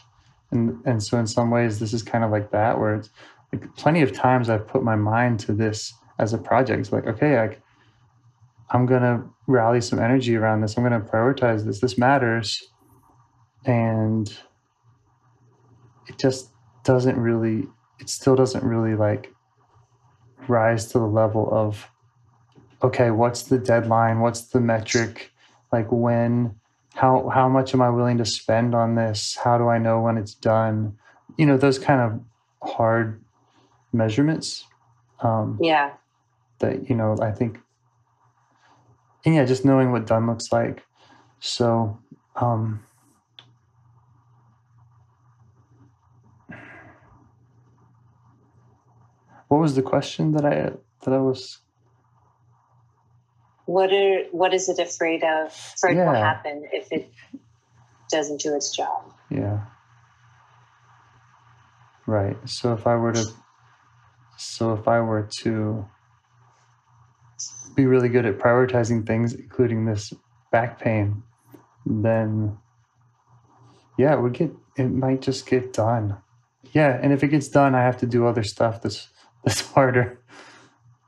and 0.50 0.80
and 0.84 1.02
so 1.02 1.18
in 1.18 1.26
some 1.26 1.50
ways 1.50 1.78
this 1.78 1.92
is 1.92 2.02
kind 2.02 2.24
of 2.24 2.30
like 2.30 2.50
that 2.50 2.78
where 2.78 2.94
it's 2.94 3.10
like 3.52 3.74
plenty 3.76 4.02
of 4.02 4.12
times 4.12 4.48
i've 4.48 4.66
put 4.66 4.82
my 4.82 4.96
mind 4.96 5.38
to 5.40 5.52
this 5.52 5.94
as 6.20 6.34
a 6.34 6.38
project. 6.38 6.80
It's 6.80 6.92
like 6.92 7.06
okay 7.06 7.38
I, 7.38 7.56
i'm 8.70 8.86
gonna 8.86 9.24
rally 9.46 9.80
some 9.80 9.98
energy 9.98 10.36
around 10.36 10.60
this. 10.60 10.76
I'm 10.76 10.84
gonna 10.84 11.00
prioritize 11.00 11.64
this. 11.64 11.80
This 11.80 11.98
matters. 11.98 12.62
And 13.64 14.32
it 16.06 16.18
just 16.18 16.50
doesn't 16.84 17.18
really 17.18 17.66
it 17.98 18.08
still 18.08 18.36
doesn't 18.36 18.64
really 18.64 18.94
like 18.94 19.32
rise 20.48 20.86
to 20.92 20.98
the 20.98 21.06
level 21.06 21.48
of 21.52 21.90
okay 22.82 23.10
what's 23.10 23.44
the 23.44 23.58
deadline? 23.58 24.20
What's 24.20 24.42
the 24.48 24.60
metric? 24.60 25.32
Like 25.72 25.90
when 25.90 26.54
how 26.94 27.28
how 27.28 27.48
much 27.48 27.72
am 27.74 27.82
i 27.82 27.88
willing 27.88 28.18
to 28.18 28.24
spend 28.24 28.74
on 28.74 28.94
this? 28.94 29.36
How 29.36 29.58
do 29.58 29.68
i 29.68 29.78
know 29.78 30.00
when 30.00 30.16
it's 30.16 30.34
done? 30.34 30.98
You 31.36 31.46
know 31.46 31.56
those 31.56 31.78
kind 31.78 32.00
of 32.00 32.20
hard 32.68 33.22
measurements 33.92 34.66
um, 35.20 35.58
yeah, 35.60 35.92
that 36.58 36.88
you 36.88 36.96
know 36.96 37.16
i 37.20 37.30
think 37.30 37.58
and 39.24 39.34
yeah 39.34 39.44
just 39.44 39.64
knowing 39.64 39.92
what 39.92 40.06
done 40.06 40.26
looks 40.26 40.52
like. 40.52 40.84
So 41.40 41.98
um 42.36 42.80
what 49.48 49.60
was 49.60 49.74
the 49.74 49.82
question 49.82 50.32
that 50.32 50.44
i 50.44 50.70
that 51.02 51.12
i 51.12 51.18
was 51.18 51.58
what 53.74 53.92
are 53.92 54.22
what 54.32 54.52
is 54.52 54.68
it 54.68 54.78
afraid 54.80 55.22
of? 55.22 55.46
Afraid 55.76 55.96
will 55.96 56.12
Yeah. 56.14 56.24
happen 56.28 56.56
if 56.72 56.90
it 56.90 57.12
doesn't 58.10 58.40
do 58.40 58.54
its 58.56 58.68
job. 58.76 59.02
yeah 59.30 59.58
right 62.06 62.36
so 62.48 62.72
if 62.72 62.86
i 62.86 62.94
were 62.96 63.12
to 63.12 63.24
so 64.36 64.72
if 64.72 64.88
i 64.88 64.98
were 65.00 65.22
to 65.42 65.86
be 67.76 67.86
really 67.86 68.08
good 68.08 68.26
at 68.26 68.38
prioritizing 68.38 69.06
things 69.06 69.32
including 69.32 69.84
this 69.86 70.12
back 70.50 70.80
pain 70.80 71.22
then 71.86 72.58
yeah 73.96 74.12
it 74.14 74.20
would 74.20 74.32
get 74.32 74.50
it 74.76 74.88
might 75.04 75.20
just 75.22 75.46
get 75.46 75.72
done 75.72 76.16
yeah 76.72 76.98
and 77.02 77.12
if 77.12 77.22
it 77.22 77.28
gets 77.28 77.48
done 77.48 77.74
i 77.76 77.82
have 77.82 77.96
to 77.98 78.06
do 78.06 78.26
other 78.26 78.42
stuff 78.42 78.82
that's 78.82 79.08
that's 79.44 79.60
harder 79.74 80.18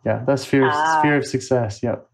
yeah 0.07 0.23
that's 0.27 0.45
fear 0.45 0.69
Ah. 0.73 1.01
fear 1.03 1.17
of 1.17 1.27
success 1.27 1.83
yep 1.83 2.09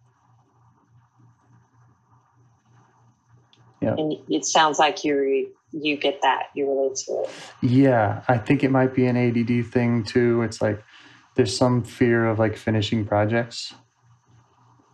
And 3.97 4.15
it 4.29 4.45
sounds 4.45 4.79
like 4.79 5.05
you 5.05 5.49
you 5.73 5.97
get 5.97 6.21
that. 6.23 6.45
You 6.55 6.69
relate 6.69 6.97
to 7.07 7.23
it. 7.23 7.31
Yeah, 7.63 8.23
I 8.29 8.39
think 8.39 8.65
it 8.65 8.71
might 8.71 8.95
be 8.95 9.07
an 9.07 9.17
ADD 9.17 9.67
thing 9.71 10.03
too. 10.05 10.43
It's 10.43 10.61
like 10.63 10.83
there's 11.35 11.57
some 11.57 11.83
fear 11.83 12.27
of 12.27 12.39
like 12.39 12.57
finishing 12.57 13.05
projects, 13.05 13.75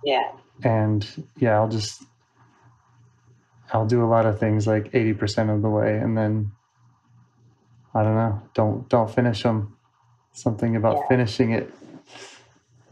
Yeah. 0.04 0.32
and 0.62 1.06
yeah, 1.38 1.54
I'll 1.54 1.68
just 1.68 2.02
I'll 3.72 3.86
do 3.86 4.04
a 4.04 4.06
lot 4.06 4.26
of 4.26 4.38
things 4.38 4.66
like 4.66 4.92
80% 4.92 5.54
of 5.54 5.62
the 5.62 5.70
way, 5.70 5.96
and 5.98 6.16
then 6.16 6.52
I 7.94 8.02
don't 8.02 8.16
know, 8.16 8.42
don't 8.54 8.88
don't 8.88 9.10
finish 9.10 9.42
them. 9.42 9.76
Something 10.32 10.74
about 10.76 10.96
Yeah. 10.96 11.08
finishing 11.08 11.52
it. 11.52 11.72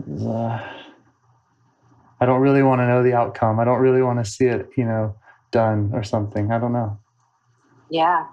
is, 0.06 0.24
uh, 0.26 0.60
I 2.20 2.26
don't 2.26 2.40
really 2.40 2.62
want 2.62 2.80
to 2.80 2.86
know 2.86 3.02
the 3.02 3.14
outcome. 3.14 3.58
I 3.58 3.64
don't 3.64 3.80
really 3.80 4.02
want 4.02 4.24
to 4.24 4.30
see 4.30 4.46
it, 4.46 4.68
you 4.76 4.84
know, 4.84 5.16
done 5.52 5.90
or 5.92 6.02
something. 6.02 6.50
I 6.50 6.58
don't 6.58 6.72
know. 6.72 6.98
Yeah. 7.88 8.26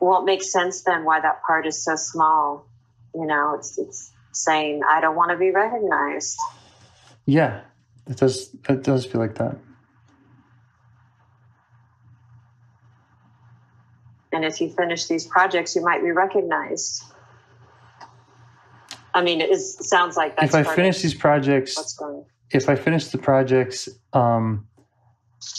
Well, 0.00 0.22
it 0.22 0.24
makes 0.24 0.50
sense 0.50 0.82
then 0.82 1.04
why 1.04 1.20
that 1.20 1.42
part 1.46 1.66
is 1.66 1.84
so 1.84 1.94
small. 1.94 2.66
You 3.14 3.26
know, 3.26 3.54
it's 3.56 3.78
it's 3.78 4.12
saying 4.32 4.82
I 4.88 5.00
don't 5.00 5.16
want 5.16 5.30
to 5.30 5.36
be 5.36 5.50
recognized. 5.50 6.38
Yeah, 7.26 7.60
it 8.08 8.16
does. 8.16 8.54
It 8.68 8.82
does 8.82 9.06
feel 9.06 9.20
like 9.20 9.36
that. 9.36 9.56
And 14.32 14.44
if 14.44 14.60
you 14.60 14.70
finish 14.70 15.06
these 15.06 15.26
projects, 15.26 15.74
you 15.74 15.82
might 15.82 16.02
be 16.02 16.10
recognized. 16.10 17.02
I 19.14 19.22
mean, 19.22 19.40
it 19.40 19.50
is, 19.50 19.76
sounds 19.80 20.16
like 20.16 20.36
that's 20.36 20.54
if 20.54 20.66
I 20.66 20.74
finish 20.74 21.02
these 21.02 21.14
projects, 21.14 21.98
if 22.50 22.68
I 22.68 22.76
finish 22.76 23.08
the 23.08 23.18
projects, 23.18 23.88
um, 24.12 24.67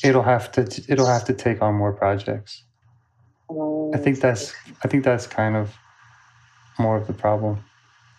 it'll 0.03 0.23
have 0.23 0.51
to 0.53 0.61
it'll 0.87 1.07
have 1.07 1.25
to 1.25 1.33
take 1.33 1.61
on 1.61 1.75
more 1.75 1.93
projects. 1.93 2.63
I 3.93 3.97
think 3.97 4.19
that's 4.19 4.53
I 4.83 4.87
think 4.87 5.03
that's 5.03 5.27
kind 5.27 5.55
of 5.55 5.75
more 6.77 6.97
of 6.97 7.07
the 7.07 7.13
problem. 7.13 7.63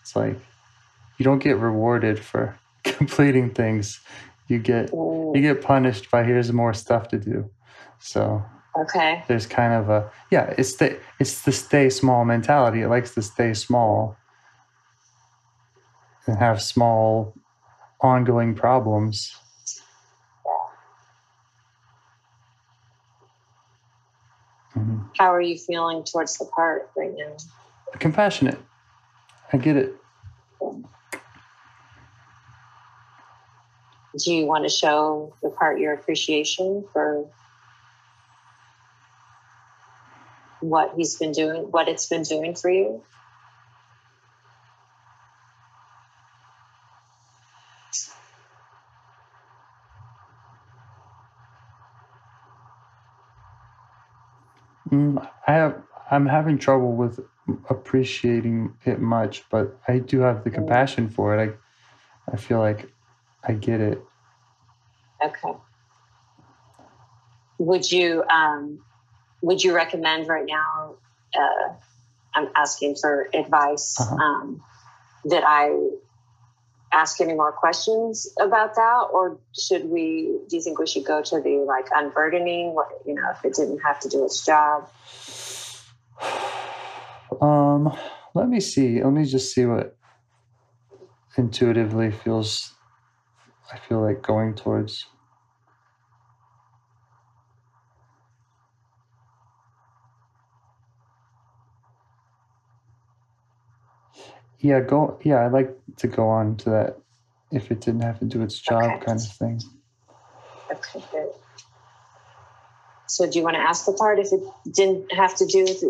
It's 0.01 0.15
like 0.15 0.37
you 1.17 1.23
don't 1.23 1.39
get 1.39 1.57
rewarded 1.57 2.19
for 2.19 2.57
completing 2.83 3.51
things. 3.51 3.99
You 4.47 4.59
get 4.59 4.91
Mm, 5.31 5.35
you 5.35 5.41
get 5.41 5.61
punished 5.61 6.11
by 6.11 6.23
here's 6.23 6.51
more 6.51 6.73
stuff 6.73 7.07
to 7.09 7.17
do. 7.17 7.49
So 7.99 8.43
okay. 8.77 9.23
there's 9.27 9.45
kind 9.45 9.73
of 9.73 9.89
a 9.89 10.11
yeah, 10.31 10.53
it's 10.57 10.75
the 10.75 10.97
it's 11.19 11.43
the 11.43 11.51
stay 11.51 11.89
small 11.89 12.25
mentality. 12.25 12.81
It 12.81 12.89
likes 12.89 13.13
to 13.15 13.21
stay 13.21 13.53
small 13.53 14.17
and 16.27 16.37
have 16.37 16.61
small 16.61 17.33
ongoing 18.01 18.55
problems. 18.55 19.35
Mhm. 24.81 25.09
How 25.17 25.33
are 25.33 25.41
you 25.41 25.57
feeling 25.57 26.03
towards 26.03 26.37
the 26.37 26.45
part 26.45 26.89
right 26.97 27.13
now? 27.15 27.37
Compassionate. 27.99 28.57
I 29.53 29.57
get 29.57 29.77
it. 29.77 29.95
Do 34.17 34.33
you 34.33 34.45
want 34.45 34.65
to 34.65 34.69
show 34.69 35.33
the 35.41 35.49
part 35.49 35.79
your 35.79 35.93
appreciation 35.93 36.85
for 36.91 37.25
what 40.59 40.93
he's 40.95 41.15
been 41.17 41.31
doing, 41.31 41.71
what 41.71 41.87
it's 41.87 42.07
been 42.07 42.23
doing 42.23 42.55
for 42.55 42.69
you? 42.69 43.01
Mm, 54.91 55.27
I 55.47 55.53
have 55.53 55.81
I'm 56.09 56.25
having 56.25 56.57
trouble 56.57 56.93
with 56.93 57.19
appreciating 57.69 58.73
it 58.85 58.99
much, 58.99 59.43
but 59.49 59.79
I 59.87 59.99
do 59.99 60.19
have 60.21 60.43
the 60.43 60.49
compassion 60.49 61.09
for 61.09 61.37
it. 61.37 61.57
I 62.27 62.33
I 62.33 62.37
feel 62.37 62.59
like 62.59 62.91
I 63.43 63.53
get 63.53 63.79
it. 63.81 64.01
Okay. 65.23 65.53
Would 67.57 67.91
you 67.91 68.23
um, 68.23 68.79
would 69.41 69.63
you 69.63 69.73
recommend 69.73 70.27
right 70.27 70.45
now? 70.47 70.95
Uh, 71.37 71.73
I'm 72.33 72.49
asking 72.55 72.95
for 72.95 73.27
advice. 73.33 73.99
Uh-huh. 73.99 74.15
Um, 74.15 74.61
that 75.25 75.43
I 75.45 75.69
ask 76.93 77.21
any 77.21 77.33
more 77.33 77.51
questions 77.51 78.27
about 78.39 78.75
that, 78.75 79.07
or 79.13 79.39
should 79.57 79.85
we? 79.85 80.39
Do 80.49 80.55
you 80.55 80.61
think 80.61 80.79
we 80.79 80.87
should 80.87 81.05
go 81.05 81.21
to 81.21 81.41
the 81.41 81.65
like 81.67 81.87
unburdening? 81.93 82.73
What 82.73 82.87
you 83.05 83.13
know, 83.13 83.29
if 83.31 83.43
it 83.45 83.53
didn't 83.55 83.79
have 83.79 83.99
to 84.01 84.09
do 84.09 84.23
its 84.23 84.45
job. 84.45 84.89
Um, 87.41 87.95
let 88.33 88.49
me 88.49 88.59
see. 88.59 89.03
Let 89.03 89.13
me 89.13 89.25
just 89.25 89.53
see 89.53 89.65
what 89.65 89.97
intuitively 91.37 92.11
feels. 92.11 92.73
I 93.73 93.77
feel 93.77 94.01
like 94.01 94.21
going 94.21 94.55
towards. 94.55 95.05
Yeah, 104.61 104.79
go. 104.81 105.19
Yeah, 105.23 105.45
I'd 105.45 105.51
like 105.51 105.75
to 105.97 106.07
go 106.07 106.27
on 106.27 106.55
to 106.57 106.69
that. 106.69 106.97
If 107.51 107.69
it 107.71 107.81
didn't 107.81 108.01
have 108.01 108.19
to 108.19 108.25
do 108.25 108.41
its 108.43 108.57
job, 108.59 108.83
Okay. 108.83 109.05
kind 109.05 109.19
of 109.19 109.27
thing. 109.27 109.59
Okay, 110.71 111.05
good. 111.11 111.31
So, 113.07 113.29
do 113.29 113.39
you 113.39 113.43
want 113.43 113.55
to 113.55 113.61
ask 113.61 113.85
the 113.85 113.93
part 113.93 114.19
if 114.19 114.31
it 114.31 114.39
didn't 114.73 115.11
have 115.13 115.35
to 115.35 115.45
do 115.45 115.63
with 115.63 115.83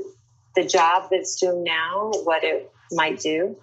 the 0.56 0.66
job 0.66 1.10
that 1.12 1.18
it's 1.18 1.40
doing 1.40 1.64
now, 1.64 2.12
what 2.24 2.44
it 2.44 2.72
might 2.92 3.20
do? 3.20 3.58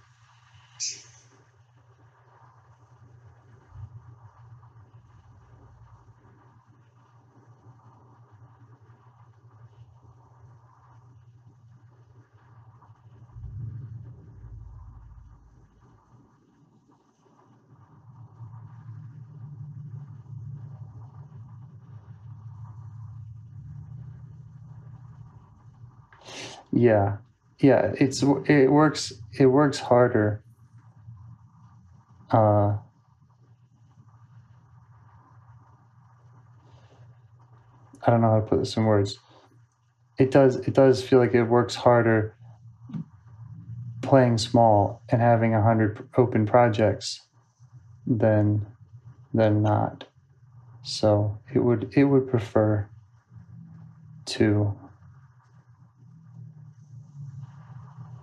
Yeah, 26.79 27.17
yeah. 27.59 27.93
It's 27.99 28.23
it 28.23 28.71
works. 28.71 29.13
It 29.37 29.47
works 29.47 29.81
harder. 29.81 30.45
Uh, 32.31 32.77
I 38.07 38.11
don't 38.11 38.21
know 38.21 38.31
how 38.31 38.41
to 38.41 38.47
put 38.47 38.61
this 38.61 38.77
in 38.77 38.85
words. 38.85 39.19
It 40.19 40.31
does. 40.31 40.55
It 40.55 40.75
does 40.75 41.03
feel 41.03 41.19
like 41.19 41.35
it 41.35 41.43
works 41.43 41.75
harder 41.75 42.37
playing 44.01 44.39
small 44.39 45.03
and 45.09 45.21
having 45.21 45.55
a 45.55 45.63
hundred 45.63 46.09
open 46.17 46.47
projects 46.47 47.23
than 48.07 48.65
than 49.35 49.63
not. 49.63 50.05
So 50.85 51.37
it 51.53 51.59
would 51.59 51.93
it 51.97 52.05
would 52.05 52.31
prefer 52.31 52.89
to 54.27 54.79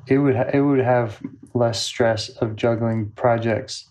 it 0.08 0.18
would 0.18 0.36
ha- 0.36 0.50
it 0.54 0.62
would 0.62 0.80
have 0.80 1.22
less 1.54 1.82
stress 1.82 2.30
of 2.30 2.56
juggling 2.56 3.12
projects 3.12 3.90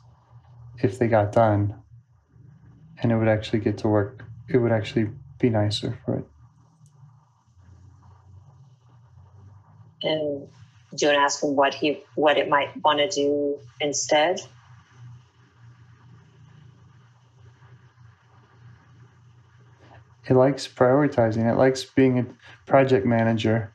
if 0.82 0.98
they 0.98 1.08
got 1.08 1.32
done. 1.32 1.74
And 3.02 3.12
it 3.12 3.16
would 3.16 3.28
actually 3.28 3.60
get 3.60 3.78
to 3.78 3.88
work. 3.88 4.24
It 4.48 4.58
would 4.58 4.72
actually 4.72 5.10
be 5.38 5.50
nicer 5.50 5.98
for 6.04 6.18
it. 6.18 6.24
And 10.02 10.48
do 10.94 11.06
you 11.06 11.08
want 11.08 11.18
to 11.18 11.22
ask 11.22 11.42
him 11.42 11.56
what 11.56 11.74
he 11.74 12.02
what 12.14 12.38
it 12.38 12.48
might 12.48 12.70
want 12.82 12.98
to 12.98 13.08
do 13.08 13.58
instead? 13.80 14.40
it 20.26 20.34
likes 20.34 20.66
prioritizing. 20.66 21.50
It 21.50 21.56
likes 21.56 21.84
being 21.84 22.18
a 22.18 22.26
project 22.66 23.04
manager 23.04 23.73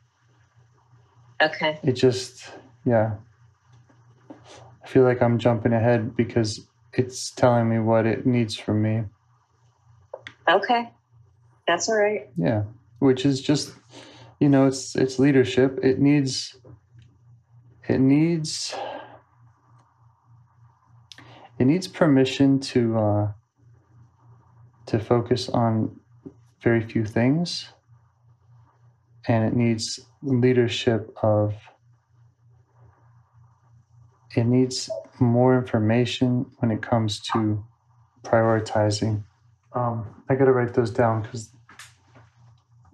Okay. 1.42 1.78
it 1.82 1.92
just 1.92 2.50
yeah 2.84 3.14
i 4.82 4.86
feel 4.86 5.02
like 5.04 5.22
i'm 5.22 5.38
jumping 5.38 5.72
ahead 5.72 6.16
because 6.16 6.66
it's 6.92 7.30
telling 7.30 7.68
me 7.68 7.78
what 7.78 8.06
it 8.06 8.26
needs 8.26 8.56
from 8.56 8.82
me 8.82 9.04
Okay. 10.48 10.90
That's 11.68 11.88
all 11.88 11.96
right. 11.96 12.28
yeah 12.36 12.64
which 12.98 13.24
is 13.24 13.40
just 13.40 13.72
you 14.40 14.48
know 14.48 14.66
it's 14.66 14.96
it's 14.96 15.18
leadership 15.18 15.78
it 15.82 16.00
needs 16.00 16.56
it 17.88 18.00
needs 18.00 18.74
it 21.58 21.64
needs 21.66 21.86
permission 21.86 22.58
to 22.58 22.98
uh 22.98 23.32
to 24.86 24.98
focus 24.98 25.48
on 25.50 25.94
very 26.62 26.80
few 26.80 27.04
things 27.04 27.68
and 29.28 29.44
it 29.44 29.54
needs 29.54 30.00
leadership 30.22 31.14
of 31.22 31.54
it 34.36 34.44
needs 34.44 34.88
more 35.18 35.58
information 35.58 36.46
when 36.58 36.70
it 36.70 36.82
comes 36.82 37.20
to 37.20 37.64
prioritizing 38.22 39.22
um, 39.72 40.06
i 40.28 40.34
gotta 40.34 40.52
write 40.52 40.74
those 40.74 40.90
down 40.90 41.22
because 41.22 41.50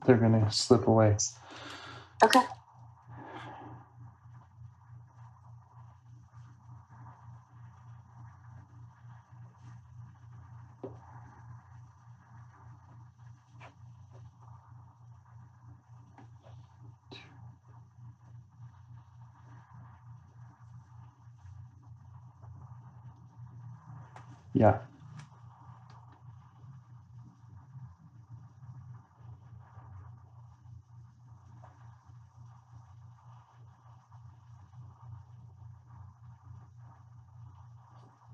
they're 0.06 0.16
gonna 0.16 0.50
slip 0.50 0.86
away 0.86 1.16
Okay. 2.24 2.42
Yeah. 24.56 24.78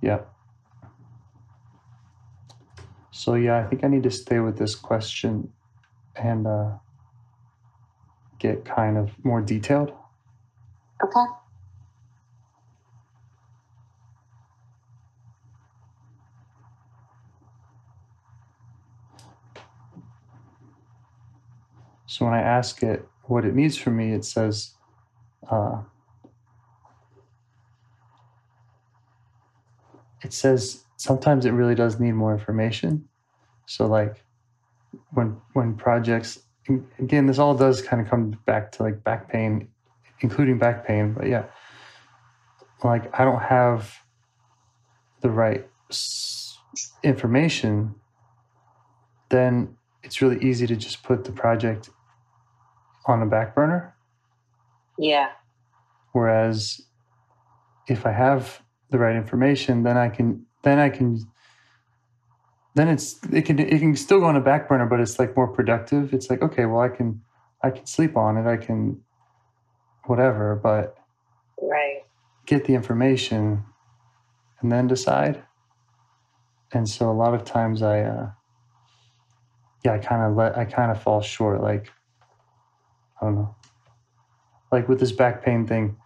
Yeah. 0.00 0.20
So 3.10 3.34
yeah, 3.34 3.58
I 3.58 3.64
think 3.64 3.84
I 3.84 3.88
need 3.88 4.02
to 4.04 4.10
stay 4.10 4.38
with 4.40 4.58
this 4.58 4.74
question 4.74 5.52
and 6.16 6.46
uh, 6.46 6.72
get 8.38 8.64
kind 8.64 8.98
of 8.98 9.12
more 9.24 9.40
detailed. 9.40 9.92
Okay. 11.02 11.41
So 22.12 22.26
when 22.26 22.34
I 22.34 22.42
ask 22.42 22.82
it 22.82 23.08
what 23.22 23.46
it 23.46 23.54
needs 23.54 23.78
from 23.78 23.96
me, 23.96 24.12
it 24.12 24.26
says, 24.26 24.72
uh, 25.50 25.80
it 30.20 30.34
says 30.34 30.84
sometimes 30.98 31.46
it 31.46 31.52
really 31.52 31.74
does 31.74 31.98
need 31.98 32.12
more 32.12 32.34
information. 32.34 33.08
So 33.64 33.86
like 33.86 34.22
when 35.12 35.40
when 35.54 35.74
projects 35.74 36.40
again, 36.98 37.24
this 37.24 37.38
all 37.38 37.54
does 37.54 37.80
kind 37.80 38.02
of 38.02 38.10
come 38.10 38.38
back 38.44 38.72
to 38.72 38.82
like 38.82 39.02
back 39.02 39.30
pain, 39.30 39.68
including 40.20 40.58
back 40.58 40.86
pain. 40.86 41.14
But 41.14 41.28
yeah, 41.28 41.46
like 42.84 43.08
I 43.18 43.24
don't 43.24 43.40
have 43.40 43.90
the 45.22 45.30
right 45.30 45.66
information, 47.02 47.94
then 49.30 49.78
it's 50.02 50.20
really 50.20 50.44
easy 50.44 50.66
to 50.66 50.76
just 50.76 51.02
put 51.02 51.24
the 51.24 51.32
project 51.32 51.88
on 53.06 53.22
a 53.22 53.26
back 53.26 53.54
burner. 53.54 53.94
Yeah. 54.98 55.30
Whereas 56.12 56.80
if 57.88 58.06
I 58.06 58.12
have 58.12 58.62
the 58.90 58.98
right 58.98 59.16
information, 59.16 59.82
then 59.82 59.96
I 59.96 60.08
can 60.08 60.46
then 60.62 60.78
I 60.78 60.88
can 60.88 61.18
then 62.74 62.88
it's 62.88 63.18
it 63.32 63.42
can 63.42 63.58
it 63.58 63.78
can 63.78 63.96
still 63.96 64.20
go 64.20 64.26
on 64.26 64.36
a 64.36 64.40
back 64.40 64.68
burner, 64.68 64.86
but 64.86 65.00
it's 65.00 65.18
like 65.18 65.36
more 65.36 65.48
productive. 65.48 66.12
It's 66.14 66.30
like 66.30 66.42
okay, 66.42 66.66
well 66.66 66.80
I 66.80 66.88
can 66.88 67.22
I 67.62 67.70
can 67.70 67.86
sleep 67.86 68.16
on 68.16 68.36
it, 68.36 68.46
I 68.46 68.56
can 68.56 69.00
whatever, 70.06 70.56
but 70.56 70.96
Right. 71.60 72.02
get 72.46 72.64
the 72.64 72.74
information 72.74 73.64
and 74.60 74.72
then 74.72 74.86
decide. 74.88 75.42
And 76.72 76.88
so 76.88 77.10
a 77.10 77.12
lot 77.12 77.34
of 77.34 77.44
times 77.44 77.82
I 77.82 78.02
uh 78.02 78.30
yeah, 79.84 79.94
I 79.94 79.98
kind 79.98 80.22
of 80.22 80.36
let 80.36 80.56
I 80.56 80.64
kind 80.64 80.90
of 80.90 81.02
fall 81.02 81.20
short 81.20 81.60
like 81.62 81.90
I 83.22 83.26
don't 83.26 83.36
know. 83.36 83.54
Like 84.72 84.88
with 84.88 85.00
this 85.00 85.12
back 85.12 85.44
pain 85.44 85.66
thing, 85.66 85.96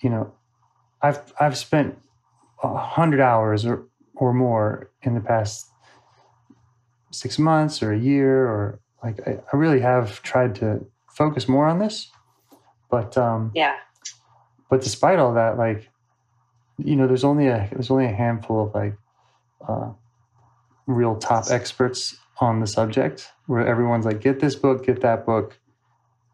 you 0.00 0.10
know, 0.10 0.32
I've 1.02 1.20
I've 1.40 1.56
spent 1.56 1.98
a 2.62 2.76
hundred 2.76 3.20
hours 3.20 3.66
or 3.66 3.86
or 4.14 4.32
more 4.32 4.90
in 5.02 5.14
the 5.14 5.20
past 5.20 5.66
six 7.10 7.38
months 7.38 7.82
or 7.82 7.92
a 7.92 7.98
year 7.98 8.46
or 8.46 8.80
like 9.02 9.18
I, 9.26 9.38
I 9.52 9.56
really 9.56 9.80
have 9.80 10.22
tried 10.22 10.54
to 10.56 10.86
focus 11.08 11.48
more 11.48 11.66
on 11.66 11.80
this. 11.80 12.10
But 12.90 13.18
um 13.18 13.50
Yeah. 13.54 13.74
but 14.70 14.82
despite 14.82 15.18
all 15.18 15.34
that, 15.34 15.58
like 15.58 15.90
you 16.78 16.94
know, 16.94 17.06
there's 17.06 17.24
only 17.24 17.48
a 17.48 17.68
there's 17.72 17.90
only 17.90 18.06
a 18.06 18.12
handful 18.12 18.66
of 18.66 18.74
like 18.74 18.96
uh, 19.66 19.90
real 20.86 21.16
top 21.16 21.46
experts 21.50 22.16
on 22.40 22.60
the 22.60 22.66
subject 22.66 23.32
where 23.46 23.66
everyone's 23.66 24.04
like, 24.04 24.20
get 24.20 24.40
this 24.40 24.54
book, 24.54 24.84
get 24.84 25.00
that 25.00 25.24
book. 25.24 25.58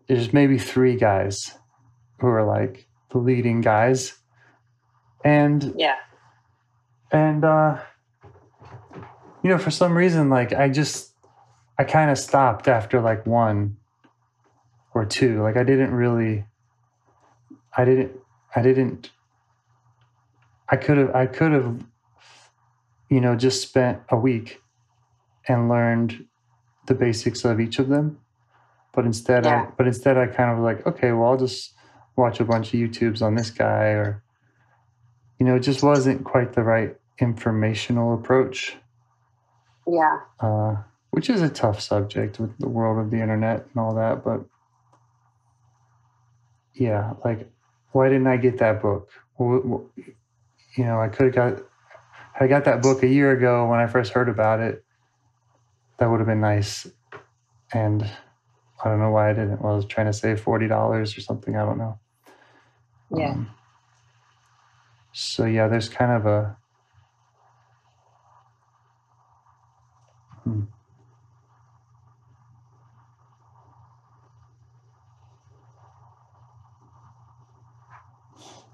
There's 0.09 0.33
maybe 0.33 0.59
three 0.59 0.97
guys 0.97 1.57
who 2.19 2.27
are 2.27 2.45
like 2.45 2.87
the 3.11 3.19
leading 3.19 3.61
guys, 3.61 4.15
and 5.25 5.75
Yeah. 5.77 5.97
and 7.11 7.45
uh, 7.45 7.79
you 9.43 9.51
know, 9.51 9.59
for 9.59 9.71
some 9.71 9.97
reason, 9.97 10.29
like 10.31 10.53
I 10.53 10.69
just 10.69 11.13
I 11.79 11.85
kind 11.85 12.11
of 12.11 12.19
stopped 12.19 12.69
after 12.69 13.01
like 13.01 13.27
one 13.27 13.77
or 14.95 15.05
two. 15.05 15.43
Like 15.43 15.57
I 15.57 15.65
didn't 15.65 15.95
really, 15.95 16.45
I 17.77 17.85
didn't, 17.85 18.13
I 18.55 18.63
didn't. 18.63 19.11
I 20.69 20.77
could 20.77 20.97
have, 20.97 21.15
I 21.15 21.27
could 21.27 21.53
have, 21.53 21.85
you 23.11 23.21
know, 23.21 23.37
just 23.37 23.61
spent 23.63 24.01
a 24.09 24.17
week 24.17 24.63
and 25.47 25.69
learned 25.69 26.25
the 26.87 26.95
basics 26.95 27.45
of 27.45 27.61
each 27.61 27.79
of 27.79 27.89
them. 27.89 28.21
But 28.93 29.05
instead, 29.07 29.45
Yeah. 29.45 29.63
I, 29.63 29.73
but 29.77 29.87
instead, 29.87 30.19
I 30.19 30.27
kind 30.27 30.51
of 30.51 30.59
like, 30.59 30.87
okay, 30.87 31.13
well, 31.13 31.31
I'll 31.31 31.37
just 31.39 31.75
watch 32.17 32.41
a 32.41 32.45
bunch 32.45 32.75
of 32.75 32.81
YouTubes 32.81 33.23
on 33.23 33.35
this 33.35 33.51
guy, 33.51 33.87
or, 33.87 34.23
you 35.39 35.47
know, 35.47 35.57
it 35.57 35.61
just 35.61 35.83
wasn't 35.83 36.25
quite 36.25 36.53
the 36.53 36.63
right 36.63 36.97
informational 37.19 38.15
approach 38.15 38.77
Yeah. 39.87 40.21
uh, 40.41 40.77
which 41.11 41.29
is 41.31 41.43
a 41.43 41.49
tough 41.49 41.81
subject 41.81 42.39
with 42.39 42.57
the 42.59 42.69
world 42.69 42.99
of 43.05 43.11
the 43.11 43.21
internet 43.21 43.67
and 43.67 43.77
all 43.77 43.95
that. 43.95 44.25
But 44.25 44.45
yeah, 46.75 47.15
like, 47.25 47.51
why 47.93 48.09
didn't 48.09 48.27
I 48.27 48.37
get 48.39 48.59
that 48.59 48.81
book? 48.81 49.09
Well, 49.39 49.61
well, 49.65 49.91
you 50.77 50.85
know, 50.85 51.01
I 51.01 51.09
could 51.09 51.27
have 51.27 51.35
got, 51.35 51.63
I 52.41 52.47
got 52.47 52.65
that 52.65 52.83
book 52.83 53.03
a 53.03 53.07
year 53.07 53.33
ago 53.33 53.67
when 53.67 53.79
I 53.79 53.87
first 53.87 54.13
heard 54.13 54.29
about 54.29 54.61
it, 54.61 54.85
that 55.99 56.11
would 56.11 56.21
have 56.21 56.27
been 56.27 56.41
nice. 56.41 56.87
And 57.75 58.09
I 58.85 58.89
don't 58.89 58.99
know 58.99 59.11
why 59.11 59.31
I 59.31 59.33
didn't. 59.33 59.61
Well, 59.63 59.75
I 59.75 59.77
was 59.77 59.87
trying 59.87 60.07
to 60.07 60.13
save 60.13 60.41
forty 60.41 60.69
dollars 60.69 61.17
or 61.17 61.21
something. 61.21 61.57
I 61.57 61.65
don't 61.65 61.79
know. 61.79 61.99
Yeah. 63.17 63.33
Um, 63.33 63.51
so 65.13 65.45
yeah, 65.45 65.69
there's 65.69 65.89
kind 65.89 66.13
of 66.13 66.27
a 66.27 66.57
hmm. 70.45 70.63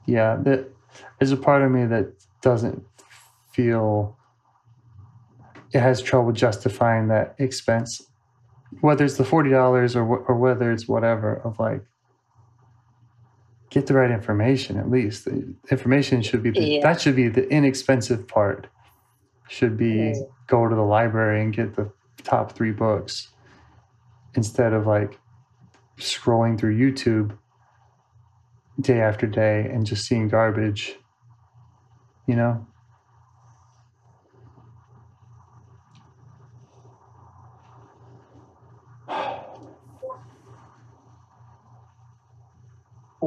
yeah, 0.06 0.36
that 0.42 0.70
there's 1.18 1.32
a 1.32 1.36
part 1.36 1.62
of 1.62 1.70
me 1.70 1.84
that 1.86 2.12
doesn't 2.40 2.82
feel 3.52 4.16
it 5.72 5.80
has 5.80 6.00
trouble 6.00 6.32
justifying 6.32 7.08
that 7.08 7.34
expense, 7.38 8.02
whether 8.80 9.04
it's 9.04 9.16
the 9.16 9.24
forty 9.24 9.50
dollars 9.50 9.96
or 9.96 10.04
or 10.04 10.36
whether 10.36 10.70
it's 10.72 10.86
whatever 10.88 11.36
of 11.44 11.58
like 11.58 11.82
get 13.70 13.86
the 13.86 13.94
right 13.94 14.10
information 14.10 14.78
at 14.78 14.90
least. 14.90 15.24
The 15.26 15.54
information 15.70 16.22
should 16.22 16.42
be 16.42 16.50
the, 16.50 16.60
Yeah. 16.60 16.82
that 16.82 17.00
should 17.00 17.16
be 17.16 17.28
the 17.28 17.48
inexpensive 17.50 18.26
part. 18.26 18.66
Should 19.48 19.76
be 19.76 20.14
go 20.46 20.68
to 20.68 20.74
the 20.74 20.82
library 20.82 21.42
and 21.42 21.52
get 21.52 21.74
the 21.76 21.90
top 22.22 22.52
three 22.52 22.72
books 22.72 23.28
instead 24.34 24.72
of 24.72 24.86
like 24.86 25.18
scrolling 25.98 26.58
through 26.58 26.76
YouTube 26.78 27.36
day 28.80 29.00
after 29.00 29.26
day 29.26 29.68
and 29.70 29.84
just 29.86 30.06
seeing 30.06 30.28
garbage. 30.28 30.96
You 32.26 32.36
know? 32.36 32.66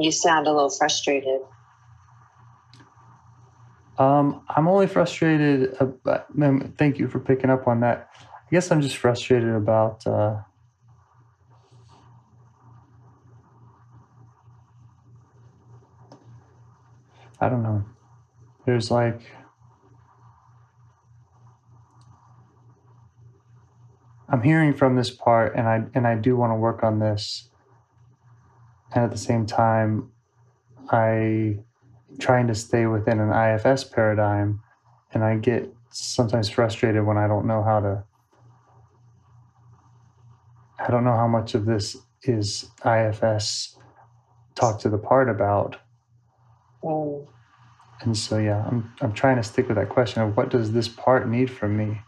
You 0.02 0.10
sound 0.10 0.46
a 0.46 0.52
little 0.52 0.70
frustrated. 0.70 1.40
Um, 3.98 4.42
I'm 4.48 4.66
only 4.66 4.86
frustrated. 4.86 5.76
About, 5.78 6.26
thank 6.76 6.98
you 6.98 7.06
for 7.06 7.20
picking 7.20 7.50
up 7.50 7.68
on 7.68 7.80
that. 7.80 8.08
I 8.20 8.50
guess 8.50 8.70
I'm 8.72 8.80
just 8.80 8.96
frustrated 8.96 9.50
about. 9.50 10.06
Uh, 10.06 10.40
I 17.40 17.48
don't 17.48 17.62
know. 17.62 17.84
There's 18.66 18.90
like. 18.90 19.20
I'm 24.28 24.42
hearing 24.42 24.72
from 24.72 24.96
this 24.96 25.10
part, 25.10 25.54
and 25.54 25.68
I 25.68 25.84
and 25.94 26.06
I 26.06 26.16
do 26.16 26.36
want 26.36 26.50
to 26.52 26.56
work 26.56 26.82
on 26.82 26.98
this. 26.98 27.50
And 28.94 29.04
at 29.04 29.10
the 29.10 29.18
same 29.18 29.46
time, 29.46 30.10
I 30.90 31.58
trying 32.18 32.46
to 32.48 32.54
stay 32.54 32.86
within 32.86 33.20
an 33.20 33.30
IFS 33.30 33.84
paradigm, 33.84 34.60
and 35.12 35.24
I 35.24 35.36
get 35.36 35.72
sometimes 35.90 36.50
frustrated 36.50 37.04
when 37.04 37.16
I 37.16 37.26
don't 37.26 37.46
know 37.46 37.62
how 37.62 37.80
to. 37.80 38.04
I 40.78 40.90
don't 40.90 41.04
know 41.04 41.16
how 41.16 41.28
much 41.28 41.54
of 41.54 41.64
this 41.64 41.96
is 42.22 42.70
IFS 42.84 43.76
talk 44.54 44.80
to 44.80 44.88
the 44.88 44.98
part 44.98 45.28
about, 45.28 45.76
Mm. 46.82 47.26
And 48.00 48.16
so 48.16 48.38
yeah, 48.38 48.64
I'm 48.66 48.92
I'm 49.00 49.12
trying 49.12 49.36
to 49.36 49.42
stick 49.42 49.68
with 49.68 49.76
that 49.76 49.88
question 49.88 50.22
of 50.22 50.36
what 50.36 50.50
does 50.50 50.72
this 50.72 50.88
part 50.88 51.28
need 51.28 51.50
from 51.50 51.76
me? 51.76 52.00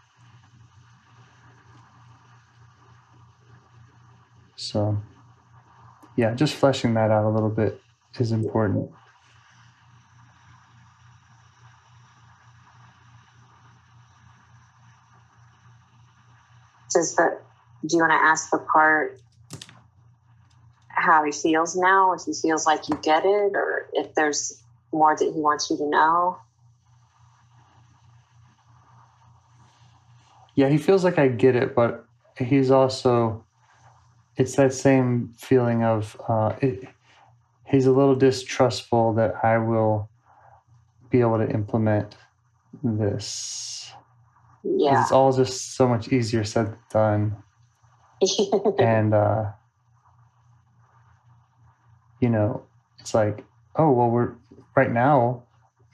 So 4.57 5.01
yeah, 6.15 6.33
just 6.33 6.55
fleshing 6.55 6.93
that 6.93 7.11
out 7.11 7.25
a 7.25 7.29
little 7.29 7.49
bit 7.49 7.81
is 8.19 8.31
important. 8.31 8.89
Does 16.93 17.15
the 17.15 17.37
do 17.85 17.97
you 17.97 18.01
want 18.01 18.13
to 18.13 18.15
ask 18.15 18.49
the 18.49 18.57
part 18.57 19.19
how 20.87 21.23
he 21.23 21.31
feels 21.31 21.75
now, 21.75 22.13
if 22.13 22.23
he 22.23 22.33
feels 22.33 22.65
like 22.65 22.87
you 22.89 22.97
get 23.03 23.25
it, 23.25 23.51
or 23.53 23.87
if 23.93 24.15
there's 24.15 24.63
more 24.91 25.15
that 25.15 25.23
he 25.23 25.39
wants 25.39 25.69
you 25.69 25.77
to 25.77 25.89
know? 25.89 26.37
Yeah, 30.55 30.69
he 30.69 30.77
feels 30.77 31.03
like 31.03 31.19
I 31.19 31.27
get 31.27 31.55
it, 31.55 31.75
but 31.75 32.05
he's 32.37 32.71
also 32.71 33.43
it's 34.37 34.55
that 34.55 34.73
same 34.73 35.33
feeling 35.37 35.83
of 35.83 36.19
uh, 36.27 36.53
it, 36.61 36.87
he's 37.65 37.85
a 37.85 37.91
little 37.91 38.15
distrustful 38.15 39.13
that 39.13 39.43
I 39.43 39.57
will 39.57 40.09
be 41.09 41.21
able 41.21 41.37
to 41.37 41.49
implement 41.49 42.15
this. 42.83 43.91
Yeah. 44.63 45.01
It's 45.01 45.11
all 45.11 45.31
just 45.31 45.75
so 45.75 45.87
much 45.87 46.09
easier 46.09 46.43
said 46.43 46.67
than 46.91 47.29
done. 47.31 47.43
and 48.79 49.13
uh 49.13 49.51
you 52.21 52.29
know 52.29 52.63
it's 52.99 53.13
like 53.13 53.43
oh 53.75 53.91
well 53.91 54.09
we're 54.09 54.33
right 54.75 54.91
now 54.91 55.43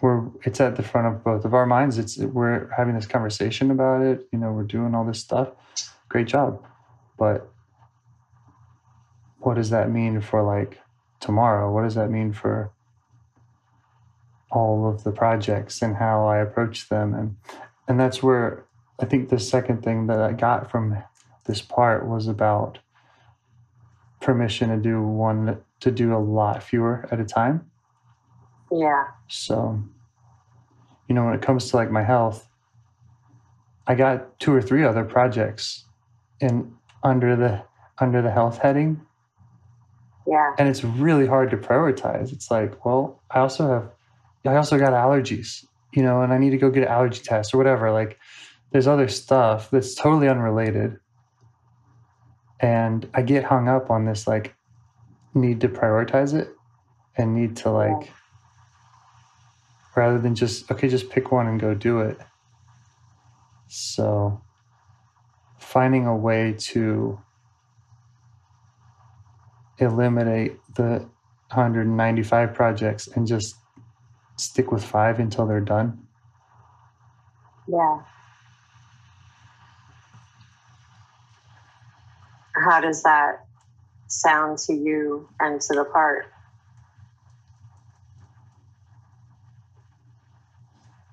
we're 0.01 0.27
it's 0.43 0.61
at 0.61 0.75
the 0.75 0.83
front 0.83 1.07
of 1.07 1.23
both 1.23 1.45
of 1.45 1.53
our 1.53 1.65
minds 1.65 1.97
it's 1.97 2.17
we're 2.17 2.69
having 2.75 2.95
this 2.95 3.07
conversation 3.07 3.71
about 3.71 4.01
it 4.01 4.27
you 4.31 4.39
know 4.39 4.51
we're 4.51 4.63
doing 4.63 4.93
all 4.93 5.03
this 5.03 5.19
stuff 5.19 5.49
great 6.09 6.27
job 6.27 6.63
but 7.17 7.50
what 9.45 9.55
does 9.55 9.69
that 9.69 9.89
mean 9.91 10.21
for 10.21 10.43
like 10.43 10.79
tomorrow? 11.19 11.71
What 11.71 11.83
does 11.83 11.95
that 11.95 12.09
mean 12.09 12.33
for 12.33 12.71
all 14.51 14.87
of 14.87 15.03
the 15.03 15.11
projects 15.11 15.81
and 15.81 15.95
how 15.95 16.25
i 16.25 16.37
approach 16.37 16.89
them? 16.89 17.13
And 17.13 17.35
and 17.87 17.99
that's 17.99 18.21
where 18.21 18.65
i 18.99 19.05
think 19.05 19.29
the 19.29 19.39
second 19.39 19.83
thing 19.83 20.07
that 20.07 20.21
i 20.21 20.31
got 20.33 20.69
from 20.69 20.97
this 21.45 21.61
part 21.61 22.07
was 22.07 22.27
about 22.27 22.79
permission 24.19 24.69
to 24.69 24.77
do 24.77 25.01
one 25.01 25.57
to 25.79 25.91
do 25.91 26.15
a 26.15 26.19
lot 26.19 26.61
fewer 26.61 27.07
at 27.11 27.19
a 27.19 27.25
time. 27.25 27.69
Yeah. 28.71 29.07
so 29.27 29.83
you 31.09 31.15
know 31.15 31.25
when 31.25 31.33
it 31.33 31.41
comes 31.41 31.69
to 31.69 31.75
like 31.75 31.91
my 31.91 32.03
health 32.03 32.47
i 33.85 33.93
got 33.95 34.39
two 34.39 34.53
or 34.53 34.61
three 34.61 34.85
other 34.85 35.03
projects 35.03 35.83
in 36.39 36.73
under 37.03 37.35
the 37.35 37.63
under 37.97 38.21
the 38.21 38.31
health 38.31 38.59
heading 38.59 39.01
Yeah. 40.27 40.53
and 40.57 40.69
it's 40.69 40.83
really 40.83 41.25
hard 41.27 41.49
to 41.51 41.57
prioritize. 41.57 42.31
It's 42.31 42.51
like 42.51 42.85
well 42.85 43.21
i 43.31 43.39
also 43.39 43.67
have 43.67 43.91
i 44.45 44.55
also 44.55 44.77
got 44.77 44.93
allergies 44.93 45.65
you 45.93 46.03
know 46.03 46.21
and 46.21 46.31
i 46.33 46.37
need 46.37 46.51
to 46.51 46.57
go 46.57 46.69
get 46.69 46.83
an 46.83 46.89
allergy 46.89 47.21
test 47.21 47.53
or 47.53 47.57
whatever. 47.57 47.91
Like 47.91 48.19
there's 48.71 48.87
other 48.87 49.07
stuff 49.07 49.69
that's 49.71 49.95
totally 49.95 50.27
unrelated. 50.27 50.97
And 52.59 53.09
i 53.13 53.21
get 53.21 53.43
hung 53.43 53.67
up 53.67 53.89
on 53.89 54.05
this 54.05 54.27
like 54.27 54.55
need 55.33 55.61
to 55.61 55.69
prioritize 55.69 56.33
it 56.33 56.49
and 57.17 57.35
need 57.35 57.55
to 57.57 57.71
like 57.71 58.11
rather 59.95 60.19
than 60.19 60.35
just 60.35 60.69
okay 60.71 60.87
just 60.87 61.09
pick 61.09 61.31
one 61.31 61.47
and 61.47 61.59
go 61.59 61.73
do 61.73 61.99
it. 62.01 62.17
So 63.67 64.41
finding 65.59 66.05
a 66.05 66.15
way 66.15 66.55
to 66.59 67.19
eliminate 69.79 70.57
the 70.75 70.99
195 71.49 72.53
projects 72.53 73.07
and 73.07 73.27
just 73.27 73.55
stick 74.37 74.71
with 74.71 74.83
five 74.83 75.19
until 75.19 75.45
they're 75.45 75.59
done 75.59 76.07
Yeah. 77.67 77.99
How 82.65 82.81
does 82.81 83.01
that 83.03 83.45
sound 84.07 84.57
to 84.59 84.73
you 84.73 85.29
and 85.39 85.59
to 85.61 85.73
the 85.75 85.85
part? 85.85 86.25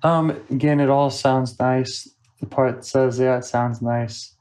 um 0.03 0.29
again 0.49 0.79
it 0.79 0.89
all 0.89 1.09
sounds 1.09 1.59
nice 1.59 2.07
the 2.39 2.45
part 2.45 2.85
says 2.85 3.19
yeah 3.19 3.37
it 3.37 3.43
sounds 3.43 3.81
nice 3.81 4.33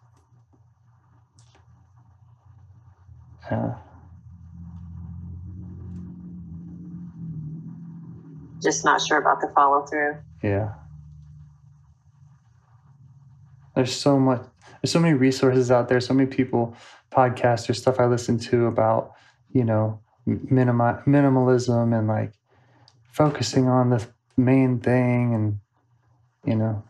yeah 3.50 3.74
Just 8.62 8.84
not 8.84 9.00
sure 9.00 9.18
about 9.18 9.40
the 9.40 9.48
follow 9.54 9.84
through. 9.86 10.16
Yeah. 10.42 10.72
There's 13.74 13.94
so 13.94 14.18
much 14.18 14.42
there's 14.82 14.92
so 14.92 15.00
many 15.00 15.14
resources 15.14 15.70
out 15.70 15.88
there, 15.88 16.00
so 16.00 16.14
many 16.14 16.28
people, 16.28 16.76
podcasts 17.10 17.68
or 17.68 17.74
stuff 17.74 17.98
I 17.98 18.06
listen 18.06 18.38
to 18.40 18.66
about, 18.66 19.12
you 19.52 19.64
know, 19.64 20.00
minimi- 20.28 21.04
minimalism 21.04 21.96
and 21.96 22.06
like 22.06 22.32
focusing 23.12 23.68
on 23.68 23.90
the 23.90 24.06
main 24.36 24.78
thing 24.78 25.34
and 25.34 25.60
you 26.44 26.54
know, 26.56 26.82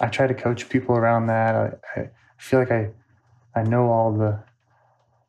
I 0.00 0.08
try 0.08 0.26
to 0.26 0.34
coach 0.34 0.68
people 0.68 0.96
around 0.96 1.26
that. 1.26 1.80
I, 1.96 2.00
I 2.00 2.10
feel 2.38 2.58
like 2.58 2.70
I 2.70 2.90
I 3.54 3.62
know 3.62 3.88
all 3.90 4.12
the 4.12 4.40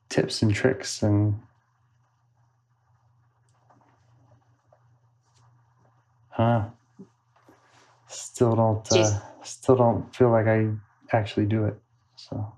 tips 0.09 0.41
and 0.41 0.53
tricks 0.53 1.01
and 1.01 1.39
huh 6.37 6.69
still 8.07 8.55
don't 8.55 8.91
uh, 8.91 9.19
still 9.43 9.75
don't 9.75 10.15
feel 10.15 10.29
like 10.29 10.47
I 10.47 10.69
actually 11.11 11.47
do 11.47 11.65
it. 11.65 11.75
So 12.15 12.53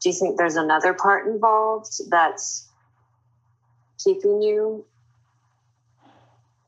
Do 0.00 0.08
you 0.08 0.14
think 0.14 0.38
there's 0.38 0.56
another 0.56 0.94
part 0.94 1.26
involved 1.26 1.92
that's 2.10 2.68
keeping 4.02 4.40
you 4.42 4.84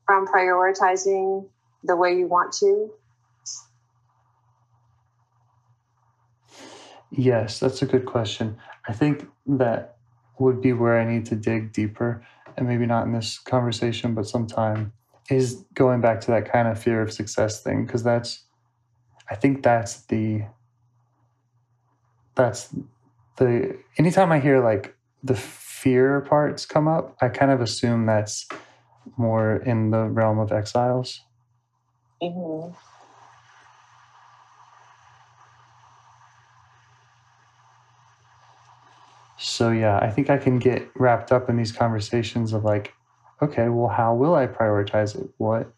from 0.05 0.27
prioritizing 0.27 1.47
the 1.83 1.95
way 1.95 2.17
you 2.17 2.27
want 2.27 2.53
to? 2.59 2.91
yes, 7.11 7.59
that's 7.59 7.81
a 7.81 7.85
good 7.85 8.05
question. 8.05 8.57
I 8.87 8.93
think 8.93 9.25
that 9.47 9.97
would 10.39 10.61
be 10.61 10.73
where 10.73 10.99
I 10.99 11.05
need 11.05 11.25
to 11.27 11.35
dig 11.35 11.71
deeper, 11.71 12.25
and 12.57 12.67
maybe 12.67 12.85
not 12.85 13.05
in 13.05 13.13
this 13.13 13.39
conversation, 13.39 14.13
but 14.13 14.27
sometime 14.27 14.93
is 15.29 15.63
going 15.73 16.01
back 16.01 16.21
to 16.21 16.27
that 16.27 16.51
kind 16.51 16.67
of 16.67 16.81
fear 16.81 17.01
of 17.01 17.11
success 17.11 17.61
thing 17.61 17.85
because 17.85 18.03
that's 18.03 18.43
I 19.29 19.35
think 19.35 19.63
that's 19.63 20.05
the 20.05 20.43
that's 22.35 22.75
the 23.37 23.77
anytime 23.97 24.31
I 24.31 24.39
hear 24.39 24.63
like 24.63 24.95
the 25.23 25.35
fear 25.35 26.21
parts 26.21 26.65
come 26.65 26.87
up, 26.87 27.15
I 27.21 27.29
kind 27.29 27.51
of 27.51 27.61
assume 27.61 28.05
that's 28.05 28.47
more 29.17 29.57
in 29.57 29.91
the 29.91 30.03
realm 30.03 30.39
of 30.39 30.51
exiles. 30.51 31.21
Mm-hmm. 32.21 32.75
So 39.37 39.71
yeah, 39.71 39.99
I 39.99 40.09
think 40.09 40.29
I 40.29 40.37
can 40.37 40.59
get 40.59 40.89
wrapped 40.95 41.31
up 41.31 41.49
in 41.49 41.57
these 41.57 41.71
conversations 41.71 42.53
of 42.53 42.63
like, 42.63 42.93
okay, 43.41 43.69
well, 43.69 43.89
how 43.89 44.15
will 44.15 44.35
I 44.35 44.47
prioritize 44.47 45.19
it? 45.19 45.29
What, 45.37 45.71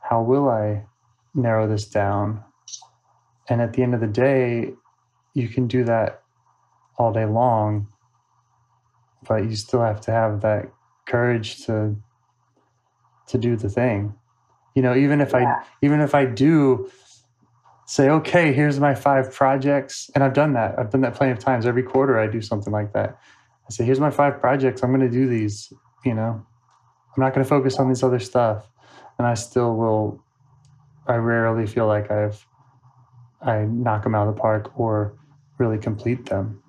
how 0.00 0.22
will 0.22 0.48
I 0.48 0.84
narrow 1.34 1.68
this 1.68 1.84
down? 1.84 2.42
And 3.48 3.60
at 3.60 3.74
the 3.74 3.82
end 3.82 3.94
of 3.94 4.00
the 4.00 4.06
day, 4.06 4.72
you 5.34 5.48
can 5.48 5.66
do 5.66 5.84
that 5.84 6.22
all 6.96 7.12
day 7.12 7.26
long, 7.26 7.88
but 9.26 9.44
you 9.44 9.56
still 9.56 9.82
have 9.82 10.00
to 10.02 10.10
have 10.10 10.40
that 10.42 10.72
courage 11.06 11.66
to 11.66 11.96
to 13.26 13.38
do 13.38 13.56
the 13.56 13.68
thing. 13.68 14.14
You 14.74 14.82
know, 14.82 14.94
even 14.94 15.20
if 15.20 15.32
Yeah. 15.32 15.56
I 15.62 15.64
even 15.82 16.00
if 16.00 16.14
I 16.14 16.24
do 16.24 16.90
say, 17.86 18.08
okay, 18.08 18.52
here's 18.52 18.80
my 18.80 18.94
five 18.94 19.32
projects. 19.32 20.10
And 20.14 20.24
I've 20.24 20.32
done 20.32 20.54
that. 20.54 20.78
I've 20.78 20.90
done 20.90 21.02
that 21.02 21.14
plenty 21.14 21.32
of 21.32 21.38
times. 21.38 21.66
Every 21.66 21.82
quarter 21.82 22.18
I 22.18 22.26
do 22.26 22.40
something 22.40 22.72
like 22.72 22.92
that. 22.92 23.18
I 23.66 23.70
say, 23.70 23.84
here's 23.84 24.00
my 24.00 24.10
five 24.10 24.40
projects. 24.40 24.82
I'm 24.82 24.90
going 24.90 25.00
to 25.00 25.10
do 25.10 25.26
these, 25.26 25.72
you 26.04 26.14
know, 26.14 26.44
I'm 27.16 27.20
not 27.22 27.34
going 27.34 27.44
to 27.44 27.48
focus 27.48 27.76
on 27.76 27.88
this 27.88 28.02
other 28.02 28.18
stuff. 28.18 28.68
And 29.18 29.26
I 29.26 29.34
still 29.34 29.76
will, 29.76 30.22
I 31.06 31.14
rarely 31.16 31.66
feel 31.66 31.86
like 31.86 32.10
I've, 32.10 32.46
I 33.40 33.62
knock 33.62 34.02
them 34.02 34.14
out 34.14 34.28
of 34.28 34.34
the 34.34 34.40
park 34.40 34.78
or 34.78 35.16
really 35.58 35.78
complete 35.78 36.26
them. 36.26 36.62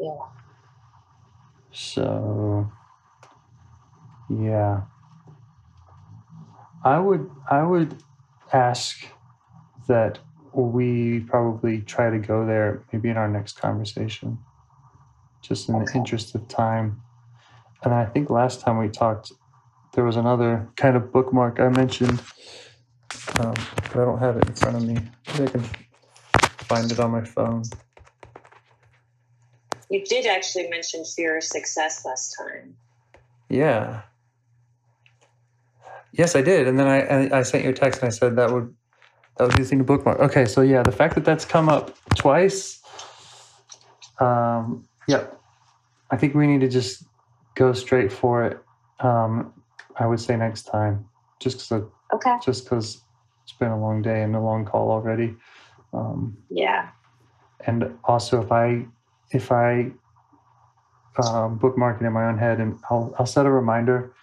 Yeah. 0.00 0.16
So, 1.72 2.70
yeah. 4.30 4.82
I 6.86 7.00
would 7.00 7.28
I 7.50 7.64
would 7.64 7.96
ask 8.52 9.04
that 9.86 10.18
we 10.52 11.20
probably 11.20 11.80
try 11.82 12.10
to 12.10 12.18
go 12.18 12.46
there 12.46 12.82
maybe 12.92 13.10
in 13.10 13.16
our 13.16 13.28
next 13.28 13.60
conversation, 13.60 14.38
just 15.42 15.68
in 15.68 15.78
the 15.78 15.92
interest 15.94 16.34
of 16.34 16.48
time. 16.48 17.02
And 17.82 17.92
I 17.92 18.06
think 18.06 18.30
last 18.30 18.60
time 18.60 18.78
we 18.78 18.88
talked, 18.88 19.32
there 19.94 20.04
was 20.04 20.16
another 20.16 20.68
kind 20.76 20.96
of 20.96 21.12
bookmark 21.12 21.60
I 21.60 21.68
mentioned, 21.68 22.20
um, 23.40 23.54
but 23.82 23.96
I 23.96 24.04
don't 24.04 24.18
have 24.18 24.36
it 24.36 24.46
in 24.46 24.54
front 24.54 24.76
of 24.76 24.82
me. 24.82 24.98
Maybe 25.32 25.44
I 25.44 25.46
can 25.46 25.64
find 26.40 26.90
it 26.90 26.98
on 26.98 27.10
my 27.10 27.24
phone. 27.24 27.62
You 29.90 30.04
did 30.04 30.26
actually 30.26 30.68
mention 30.68 31.04
fear 31.04 31.36
of 31.36 31.44
success 31.44 32.04
last 32.04 32.36
time. 32.36 32.76
Yeah. 33.48 34.02
Yes, 36.12 36.34
I 36.34 36.40
did, 36.40 36.66
and 36.66 36.78
then 36.78 36.86
I, 36.86 37.38
I 37.38 37.42
sent 37.42 37.64
you 37.64 37.70
a 37.70 37.74
text 37.74 38.00
and 38.00 38.08
I 38.08 38.10
said 38.10 38.36
that 38.36 38.50
would 38.50 38.74
that 39.36 39.46
would 39.46 39.56
be 39.56 39.64
the 39.64 39.84
bookmark. 39.84 40.18
Okay, 40.20 40.46
so 40.46 40.62
yeah, 40.62 40.82
the 40.82 40.92
fact 40.92 41.14
that 41.14 41.24
that's 41.24 41.44
come 41.44 41.68
up 41.68 41.94
twice, 42.14 42.80
um, 44.18 44.88
yep, 45.08 45.38
I 46.10 46.16
think 46.16 46.34
we 46.34 46.46
need 46.46 46.60
to 46.60 46.68
just 46.68 47.04
go 47.54 47.72
straight 47.72 48.12
for 48.12 48.44
it. 48.44 48.58
Um, 49.00 49.52
I 49.98 50.06
would 50.06 50.20
say 50.20 50.36
next 50.36 50.64
time, 50.64 51.06
just 51.40 51.58
because 51.58 51.84
Okay. 52.14 52.36
just 52.42 52.64
because 52.64 53.04
it's 53.44 53.52
been 53.58 53.70
a 53.70 53.80
long 53.80 54.00
day 54.00 54.22
and 54.22 54.34
a 54.34 54.40
long 54.40 54.64
call 54.64 54.90
already. 54.90 55.36
Um, 55.92 56.36
Yeah. 56.48 56.88
and 57.66 57.98
also 58.04 58.42
if 58.42 58.52
I 58.52 58.86
if 59.32 59.50
I 59.52 59.92
um, 61.18 61.58
bookmark 61.58 62.00
it 62.00 62.04
in 62.04 62.12
my 62.12 62.26
own 62.26 62.38
head 62.38 62.58
and 62.60 62.78
I'll 62.90 63.14
I'll 63.18 63.26
set 63.26 63.44
a 63.46 63.50
reminder 63.50 64.14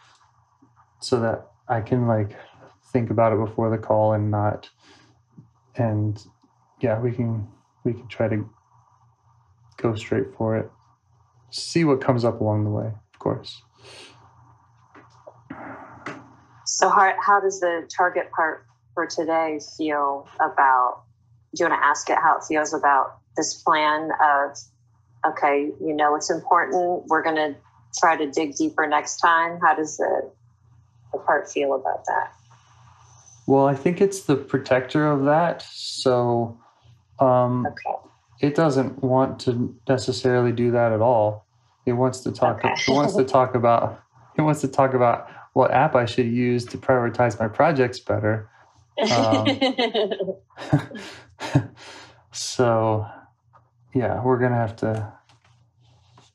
so 1.00 1.20
that 1.20 1.52
I 1.68 1.82
can 1.82 2.08
like 2.08 2.36
think 2.92 3.10
about 3.10 3.34
it 3.34 3.40
before 3.40 3.70
the 3.70 3.78
call 3.78 4.14
and 4.14 4.32
not 4.32 4.70
and 5.78 6.26
yeah 6.82 7.00
we 7.00 7.12
can 7.12 7.48
we 7.84 7.94
can 7.94 8.08
try 8.08 8.28
to 8.28 8.50
go 9.78 9.96
straight 9.96 10.28
for 10.38 10.58
it 10.58 10.70
see 11.50 11.84
what 11.84 12.02
comes 12.02 12.24
up 12.24 12.42
along 12.42 12.64
the 12.64 12.70
way 12.70 12.88
of 12.88 13.20
course 13.20 13.62
So 16.66 16.90
how, 16.90 17.14
how 17.24 17.40
does 17.40 17.60
the 17.60 17.88
target 17.96 18.32
part 18.32 18.66
for 18.94 19.06
today 19.06 19.60
feel 19.78 20.28
about, 20.38 21.04
do 21.56 21.64
you 21.64 21.70
want 21.70 21.80
to 21.80 21.86
ask 21.86 22.10
it 22.10 22.18
how 22.18 22.38
it 22.38 22.44
feels 22.48 22.74
about 22.74 23.18
this 23.38 23.62
plan 23.62 24.10
of, 24.24 24.58
okay, 25.26 25.72
you 25.80 25.94
know, 25.94 26.16
it's 26.16 26.32
important. 26.32 27.04
We're 27.08 27.24
going 27.24 27.36
to 27.36 27.56
try 28.00 28.16
to 28.16 28.30
dig 28.30 28.56
deeper 28.56 28.88
next 28.88 29.18
time. 29.18 29.60
How 29.62 29.76
does 29.76 29.98
the, 29.98 30.32
the 31.12 31.20
part 31.20 31.50
feel 31.50 31.76
about 31.76 32.06
that? 32.06 32.34
Well 33.48 33.68
I 33.68 33.76
think 33.76 34.02
it's 34.02 34.22
the 34.24 34.36
protector 34.36 35.08
of 35.12 35.26
that 35.26 35.64
so 35.72 36.60
um 37.20 37.68
Okay. 37.68 38.00
it 38.42 38.56
doesn't 38.56 39.04
want 39.04 39.40
to 39.42 39.76
necessarily 39.88 40.52
do 40.52 40.72
that 40.72 40.92
at 40.92 41.02
all. 41.02 41.48
It 41.86 41.94
wants 41.94 42.22
to 42.22 42.32
talk. 42.32 42.64
Okay. 42.64 42.74
It 42.88 42.92
wants 42.92 43.16
to 43.16 43.24
talk 43.24 43.56
about. 43.56 44.00
It 44.36 44.42
wants 44.42 44.62
to 44.62 44.68
talk 44.68 44.96
about 44.96 45.30
what 45.54 45.70
app 45.70 45.94
I 45.94 46.06
should 46.06 46.26
use 46.26 46.66
to 46.66 46.78
prioritize 46.80 47.40
my 47.40 47.48
projects 47.48 48.00
better. 48.00 48.50
Um, 49.12 49.60
so, 52.32 53.06
yeah, 53.94 54.24
we're 54.24 54.40
gonna 54.40 54.56
have 54.56 54.76
to. 54.78 55.14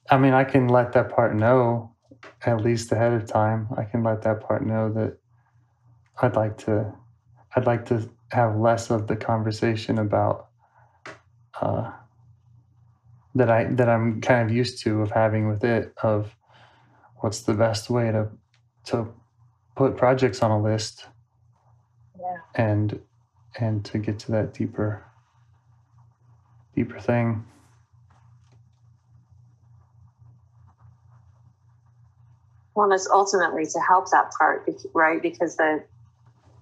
I 0.09 0.16
mean, 0.16 0.32
I 0.32 0.44
can 0.44 0.68
let 0.68 0.92
that 0.92 1.11
part 1.11 1.34
know 1.34 1.92
at 2.46 2.61
least 2.61 2.92
ahead 2.92 3.12
of 3.14 3.26
time. 3.26 3.66
I 3.76 3.82
can 3.82 4.04
let 4.04 4.22
that 4.22 4.40
part 4.42 4.64
know 4.64 4.92
that 4.92 5.18
I'd 6.20 6.36
like 6.36 6.58
to. 6.58 6.92
I'd 7.54 7.66
like 7.66 7.86
to 7.86 8.08
have 8.30 8.56
less 8.56 8.90
of 8.90 9.06
the 9.06 9.16
conversation 9.16 9.98
about 9.98 10.48
uh, 11.60 11.90
that 13.34 13.50
I 13.50 13.64
that 13.64 13.88
I'm 13.88 14.20
kind 14.20 14.48
of 14.48 14.54
used 14.54 14.82
to 14.82 15.02
of 15.02 15.10
having 15.10 15.48
with 15.48 15.64
it 15.64 15.94
of 16.02 16.34
what's 17.16 17.42
the 17.42 17.54
best 17.54 17.88
way 17.90 18.10
to 18.10 18.28
to 18.86 19.12
put 19.76 19.96
projects 19.96 20.42
on 20.42 20.50
a 20.50 20.60
list 20.60 21.06
yeah. 22.18 22.36
and 22.54 23.00
and 23.58 23.84
to 23.86 23.98
get 23.98 24.18
to 24.20 24.32
that 24.32 24.54
deeper 24.54 25.04
deeper 26.74 26.98
thing. 26.98 27.44
Well, 32.74 32.92
it's 32.92 33.08
ultimately 33.10 33.66
to 33.66 33.80
help 33.80 34.08
that 34.12 34.30
part, 34.38 34.68
right? 34.94 35.20
Because 35.20 35.56
the 35.56 35.82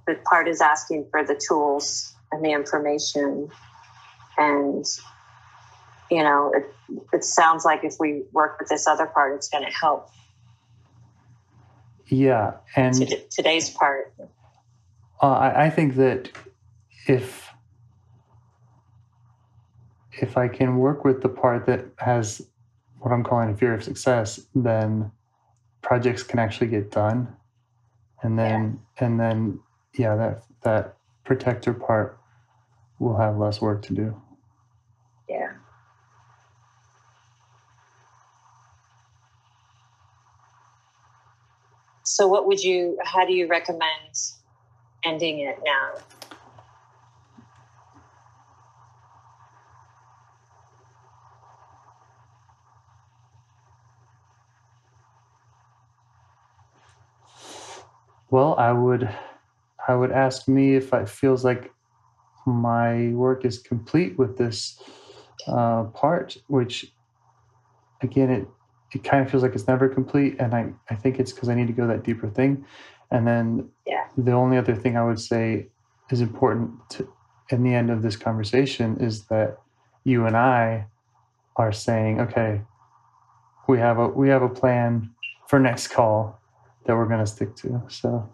the 0.07 0.15
part 0.25 0.49
is 0.49 0.61
asking 0.61 1.07
for 1.11 1.25
the 1.25 1.35
tools 1.35 2.15
and 2.33 2.45
the 2.45 2.53
information, 2.53 3.49
and 4.39 4.85
you 6.11 6.23
know, 6.23 6.53
it 6.55 6.73
it 7.13 7.25
sounds 7.25 7.65
like 7.65 7.85
if 7.85 7.97
we 7.99 8.23
work 8.33 8.59
with 8.59 8.69
this 8.69 8.87
other 8.87 9.07
part, 9.07 9.35
it's 9.35 9.49
going 9.49 9.65
to 9.65 9.71
help. 9.71 10.11
Yeah, 12.07 12.55
and 12.77 12.95
to 12.95 13.21
today's 13.31 13.71
part. 13.71 14.15
uh, 15.21 15.27
I, 15.27 15.67
I 15.67 15.71
think 15.71 15.97
that 15.97 16.31
if 17.09 17.51
if 20.13 20.37
I 20.37 20.49
can 20.49 20.79
work 20.79 21.05
with 21.05 21.23
the 21.23 21.29
part 21.29 21.67
that 21.67 21.85
has 21.99 22.47
what 23.01 23.13
I'm 23.13 23.25
calling 23.25 23.51
a 23.51 23.57
fear 23.57 23.75
of 23.75 23.83
success, 23.83 24.41
then 24.55 25.11
projects 25.83 26.23
can 26.23 26.39
actually 26.39 26.69
get 26.69 26.91
done, 26.91 27.29
and 28.23 28.39
then 28.39 28.81
and 28.99 29.19
then 29.19 29.61
yeah, 29.99 30.15
that 30.17 30.43
that 30.63 30.97
protector 31.25 31.73
part 31.73 32.19
will 32.99 33.17
have 33.17 33.37
less 33.37 33.61
work 33.61 33.83
to 33.83 33.95
do. 33.95 34.23
Yeah. 35.29 35.53
So, 42.03 42.27
what 42.29 42.47
would 42.47 42.63
you? 42.63 42.99
How 43.05 43.27
do 43.27 43.33
you 43.33 43.49
recommend 43.49 43.91
ending 45.05 45.41
it 45.41 45.59
now? 45.65 46.01
Well, 58.31 58.57
I 58.59 58.73
would 58.73 59.09
I 59.89 59.95
would 59.95 60.11
ask 60.13 60.49
me 60.49 60.75
if 60.75 60.93
it 60.93 61.09
feels 61.09 61.45
like 61.45 61.73
my 62.47 63.09
work 63.09 63.45
is 63.45 63.59
complete 63.59 64.19
with 64.19 64.37
this 64.39 64.81
uh, 65.49 65.85
part, 65.85 66.37
which 66.49 66.93
again 68.03 68.31
it 68.31 68.49
it 68.95 69.03
kind 69.03 69.25
of 69.25 69.31
feels 69.31 69.43
like 69.43 69.55
it's 69.55 69.67
never 69.67 69.89
complete, 69.89 70.37
and 70.39 70.55
I 70.55 70.73
I 70.91 70.95
think 70.95 71.19
it's 71.19 71.33
because 71.33 71.49
I 71.49 71.55
need 71.55 71.67
to 71.67 71.73
go 71.73 71.87
that 71.87 72.05
deeper 72.05 72.29
thing, 72.29 72.65
and 73.11 73.27
then 73.27 73.69
Yeah. 73.87 74.07
the 74.17 74.33
only 74.33 74.57
other 74.59 74.75
thing 74.75 74.97
I 74.97 75.05
would 75.05 75.21
say 75.21 75.69
is 76.11 76.21
important 76.21 76.71
to 76.91 77.13
in 77.51 77.63
the 77.63 77.75
end 77.75 77.91
of 77.91 78.03
this 78.03 78.17
conversation 78.17 78.97
is 79.01 79.27
that 79.27 79.59
you 80.05 80.27
and 80.27 80.37
I 80.37 80.87
are 81.57 81.73
saying, 81.73 82.21
okay, 82.21 82.63
we 83.69 83.79
have 83.79 83.99
a 83.99 84.09
we 84.09 84.29
have 84.29 84.43
a 84.43 84.49
plan 84.49 85.11
for 85.49 85.59
next 85.59 85.89
call 85.89 86.41
that 86.87 86.97
we're 86.97 87.07
going 87.09 87.21
to 87.21 87.27
stick 87.27 87.57
to. 87.57 87.83
So 87.89 88.33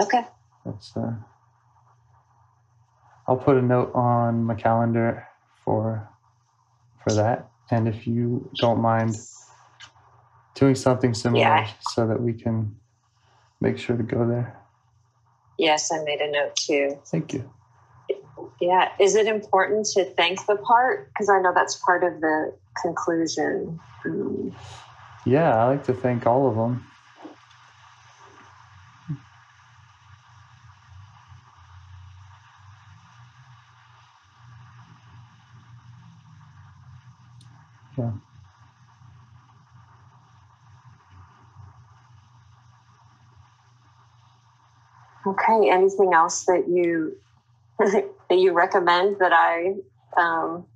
Okay. 0.00 0.24
That's 0.64 0.96
uh, 0.96 1.12
I'll 3.26 3.36
put 3.36 3.56
a 3.56 3.62
note 3.62 3.92
on 3.94 4.44
my 4.44 4.54
calendar 4.54 5.26
for 5.64 6.08
for 7.02 7.14
that, 7.14 7.50
and 7.70 7.88
if 7.88 8.06
you 8.06 8.50
don't 8.56 8.80
mind 8.80 9.16
doing 10.54 10.74
something 10.74 11.14
similar, 11.14 11.40
Yeah. 11.42 11.68
so 11.80 12.06
that 12.06 12.20
we 12.20 12.32
can 12.34 12.76
make 13.60 13.78
sure 13.78 13.96
to 13.96 14.02
go 14.02 14.26
there. 14.26 14.58
Yes, 15.58 15.90
I 15.92 16.02
made 16.04 16.20
a 16.20 16.30
note 16.30 16.56
too. 16.56 16.98
Thank 17.06 17.32
you. 17.34 17.50
Yeah. 18.60 18.92
Is 18.98 19.14
it 19.14 19.26
important 19.26 19.86
to 19.94 20.04
thank 20.04 20.44
the 20.46 20.56
part? 20.56 21.08
Because 21.12 21.28
I 21.30 21.40
know 21.40 21.52
that's 21.54 21.76
part 21.76 22.04
of 22.04 22.20
the 22.20 22.54
conclusion. 22.82 23.78
Um, 24.04 24.54
Yeah, 25.26 25.62
I 25.62 25.68
like 25.68 25.84
to 25.84 25.92
thank 25.94 26.26
all 26.26 26.48
of 26.48 26.56
them. 26.56 26.89
Okay. 45.26 45.70
Anything 45.70 46.12
else 46.14 46.44
that 46.46 46.68
you 46.68 47.16
that 47.78 48.04
you 48.30 48.52
recommend 48.52 49.18
that 49.18 49.32
I 49.32 49.74
um, 50.16 50.66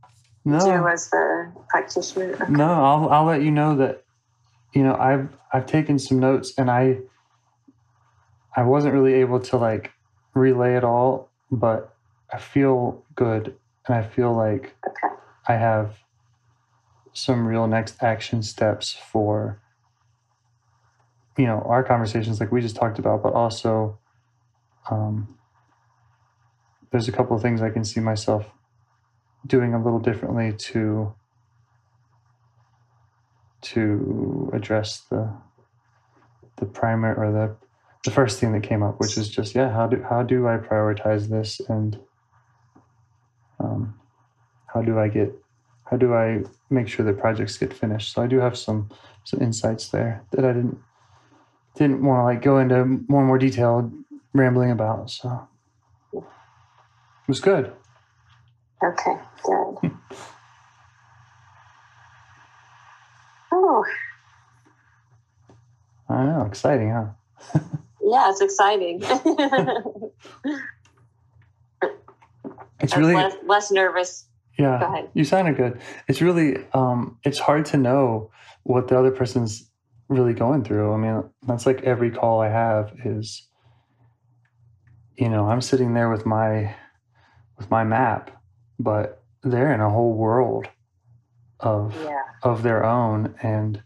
No. 0.44 0.58
do 0.58 0.86
as 0.88 1.10
the 1.10 1.52
practitioner? 1.68 2.34
Okay. 2.34 2.52
No, 2.52 2.70
I'll 2.84 3.08
I'll 3.08 3.24
let 3.24 3.42
you 3.42 3.50
know 3.50 3.76
that 3.76 4.04
you 4.72 4.82
know 4.82 4.94
I've 4.96 5.28
I've 5.52 5.66
taken 5.66 5.98
some 5.98 6.18
notes 6.20 6.52
and 6.58 6.70
I 6.70 6.98
I 8.56 8.62
wasn't 8.62 8.94
really 8.94 9.14
able 9.14 9.40
to 9.40 9.56
like 9.56 9.92
relay 10.34 10.76
it 10.76 10.84
all, 10.84 11.30
but 11.50 11.94
I 12.32 12.38
feel 12.38 13.04
good 13.14 13.56
and 13.88 13.96
I 13.96 14.02
feel 14.02 14.34
like 14.34 14.76
Okay. 14.86 15.14
I 15.48 15.54
have 15.54 15.96
some 17.14 17.46
real 17.46 17.66
next 17.66 18.02
action 18.02 18.42
steps 18.42 18.92
for 18.92 19.60
you 21.38 21.46
know 21.46 21.64
our 21.66 21.82
conversations 21.82 22.40
like 22.40 22.52
we 22.52 22.60
just 22.60 22.76
talked 22.76 22.98
about 22.98 23.22
but 23.22 23.32
also 23.32 23.98
um, 24.90 25.38
there's 26.90 27.08
a 27.08 27.12
couple 27.12 27.34
of 27.34 27.40
things 27.40 27.62
i 27.62 27.70
can 27.70 27.84
see 27.84 28.00
myself 28.00 28.50
doing 29.46 29.74
a 29.74 29.82
little 29.82 30.00
differently 30.00 30.52
to 30.52 31.14
to 33.62 34.50
address 34.52 35.00
the 35.10 35.32
the 36.56 36.66
primary 36.66 37.16
or 37.16 37.32
the 37.32 37.56
the 38.04 38.10
first 38.10 38.38
thing 38.38 38.52
that 38.52 38.62
came 38.62 38.82
up 38.82 39.00
which 39.00 39.16
is 39.16 39.28
just 39.28 39.54
yeah 39.54 39.70
how 39.70 39.86
do 39.86 40.02
how 40.02 40.22
do 40.22 40.46
i 40.46 40.56
prioritize 40.56 41.28
this? 41.28 41.60
And 41.68 41.98
um, 43.58 43.94
how 44.66 44.82
do 44.82 44.98
i 44.98 45.08
get 45.08 45.43
how 45.84 45.96
do 45.96 46.14
I 46.14 46.42
make 46.70 46.88
sure 46.88 47.04
the 47.04 47.12
projects 47.12 47.56
get 47.58 47.72
finished? 47.72 48.12
So 48.14 48.22
I 48.22 48.26
do 48.26 48.38
have 48.38 48.56
some 48.56 48.90
some 49.24 49.40
insights 49.40 49.88
there 49.88 50.22
that 50.32 50.44
I 50.44 50.52
didn't 50.52 50.78
didn't 51.76 52.04
want 52.04 52.20
to 52.20 52.24
like 52.24 52.42
go 52.42 52.58
into 52.58 52.84
more 53.08 53.20
and 53.20 53.28
more 53.28 53.38
detail 53.38 53.92
rambling 54.32 54.70
about. 54.70 55.10
So 55.10 55.48
it 56.12 56.22
was 57.28 57.40
good. 57.40 57.72
Okay, 58.82 59.16
good. 59.44 59.76
oh, 63.52 63.84
I 66.08 66.24
know, 66.24 66.44
exciting, 66.46 66.90
huh? 66.90 67.06
yeah, 68.02 68.30
it's 68.30 68.40
exciting. 68.40 69.02
It's 72.80 72.96
really 72.96 73.14
less, 73.14 73.34
less 73.46 73.70
nervous. 73.70 74.26
Yeah. 74.58 74.78
Go 74.80 74.86
ahead. 74.86 75.10
You 75.14 75.24
sounded 75.24 75.56
good. 75.56 75.80
It's 76.08 76.20
really 76.20 76.64
um 76.72 77.18
it's 77.24 77.38
hard 77.38 77.66
to 77.66 77.76
know 77.76 78.30
what 78.62 78.88
the 78.88 78.98
other 78.98 79.10
person's 79.10 79.70
really 80.08 80.34
going 80.34 80.64
through. 80.64 80.92
I 80.92 80.96
mean, 80.96 81.24
that's 81.46 81.66
like 81.66 81.82
every 81.82 82.10
call 82.10 82.40
I 82.40 82.48
have 82.48 82.92
is 83.04 83.48
you 85.16 85.28
know, 85.28 85.48
I'm 85.48 85.60
sitting 85.60 85.94
there 85.94 86.10
with 86.10 86.26
my 86.26 86.74
with 87.58 87.70
my 87.70 87.84
map, 87.84 88.30
but 88.78 89.22
they're 89.42 89.72
in 89.72 89.80
a 89.80 89.90
whole 89.90 90.14
world 90.14 90.68
of 91.60 91.94
Yeah. 92.04 92.18
of 92.42 92.62
their 92.62 92.84
own 92.84 93.34
and 93.42 93.82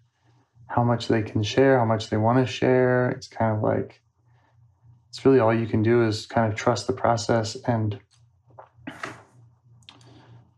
how 0.66 0.84
much 0.84 1.08
they 1.08 1.22
can 1.22 1.42
share, 1.42 1.78
how 1.78 1.84
much 1.84 2.10
they 2.10 2.16
want 2.16 2.38
to 2.38 2.46
share. 2.50 3.10
It's 3.10 3.26
kind 3.28 3.56
of 3.56 3.62
like 3.62 4.00
it's 5.08 5.24
really 5.24 5.40
all 5.40 5.54
you 5.54 5.66
can 5.66 5.82
do 5.82 6.04
is 6.06 6.26
kind 6.26 6.50
of 6.52 6.58
trust 6.58 6.86
the 6.86 6.92
process 6.92 7.56
and 7.66 7.98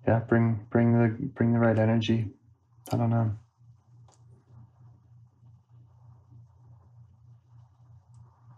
yeah, 0.07 0.21
bring 0.21 0.67
bring 0.71 0.93
the 0.93 1.09
bring 1.35 1.53
the 1.53 1.59
right 1.59 1.79
energy. 1.79 2.31
I 2.93 2.97
don't 2.97 3.11
know. 3.11 3.33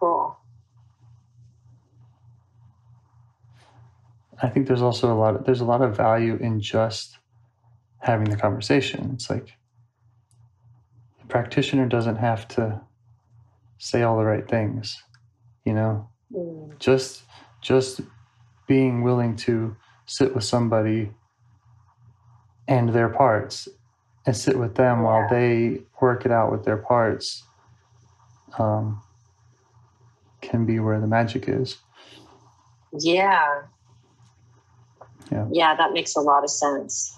Cool. 0.00 0.36
I 4.42 4.48
think 4.48 4.66
there's 4.66 4.82
also 4.82 5.12
a 5.12 5.18
lot 5.18 5.36
of, 5.36 5.44
there's 5.44 5.60
a 5.60 5.64
lot 5.64 5.82
of 5.82 5.96
value 5.96 6.36
in 6.36 6.60
just 6.60 7.18
having 8.00 8.28
the 8.28 8.36
conversation. 8.36 9.10
It's 9.14 9.30
like 9.30 9.54
the 11.20 11.26
practitioner 11.28 11.86
doesn't 11.86 12.16
have 12.16 12.48
to 12.48 12.80
say 13.78 14.02
all 14.02 14.18
the 14.18 14.24
right 14.24 14.48
things, 14.48 15.02
you 15.64 15.74
know. 15.74 16.08
Mm, 16.34 16.78
Just 16.78 17.22
just 17.60 18.00
being 18.66 19.02
willing 19.02 19.36
to 19.36 19.76
sit 20.06 20.34
with 20.34 20.44
somebody 20.44 21.12
and 22.68 22.90
their 22.90 23.08
parts 23.08 23.68
and 24.26 24.36
sit 24.36 24.58
with 24.58 24.74
them 24.76 25.02
while 25.02 25.28
they 25.28 25.82
work 26.00 26.24
it 26.24 26.30
out 26.30 26.52
with 26.52 26.64
their 26.64 26.76
parts 26.76 27.44
um, 28.58 29.02
can 30.40 30.64
be 30.64 30.78
where 30.78 31.00
the 31.00 31.06
magic 31.06 31.48
is. 31.48 31.78
Yeah. 32.92 33.62
Yeah. 35.30 35.48
Yeah, 35.50 35.76
that 35.76 35.92
makes 35.92 36.14
a 36.14 36.20
lot 36.20 36.44
of 36.44 36.50
sense. 36.50 37.16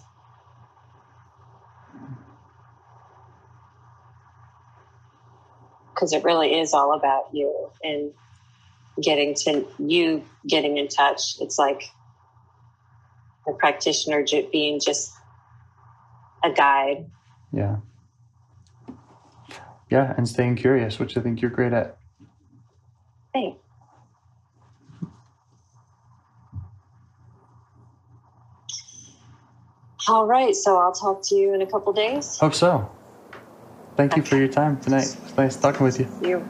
Because 5.92 6.12
it 6.12 6.24
really 6.24 6.58
is 6.58 6.72
all 6.72 6.92
about 6.92 7.24
you 7.32 7.70
and 7.82 8.12
getting 9.02 9.34
to 9.34 9.66
you 9.78 10.24
getting 10.46 10.76
in 10.78 10.88
touch. 10.88 11.34
It's 11.40 11.58
like 11.58 11.82
the 13.46 13.52
practitioner 13.52 14.24
being 14.52 14.80
just 14.84 15.12
a 16.44 16.52
guide. 16.52 17.06
Yeah. 17.52 17.76
Yeah, 19.90 20.14
and 20.16 20.28
staying 20.28 20.56
curious, 20.56 20.98
which 20.98 21.16
I 21.16 21.20
think 21.20 21.40
you're 21.40 21.50
great 21.50 21.72
at. 21.72 21.96
Thanks. 23.32 23.58
All 30.06 30.26
right, 30.26 30.54
so 30.54 30.76
I'll 30.78 30.92
talk 30.92 31.22
to 31.28 31.34
you 31.34 31.54
in 31.54 31.62
a 31.62 31.66
couple 31.66 31.92
days. 31.92 32.38
Hope 32.38 32.54
so. 32.54 32.90
Thank 33.96 34.16
you 34.16 34.22
for 34.22 34.36
your 34.36 34.48
time 34.48 34.78
tonight. 34.80 35.06
It 35.06 35.22
was 35.22 35.36
nice 35.36 35.56
talking 35.56 35.84
with 35.84 35.98
you. 35.98 36.08
You're, 36.20 36.46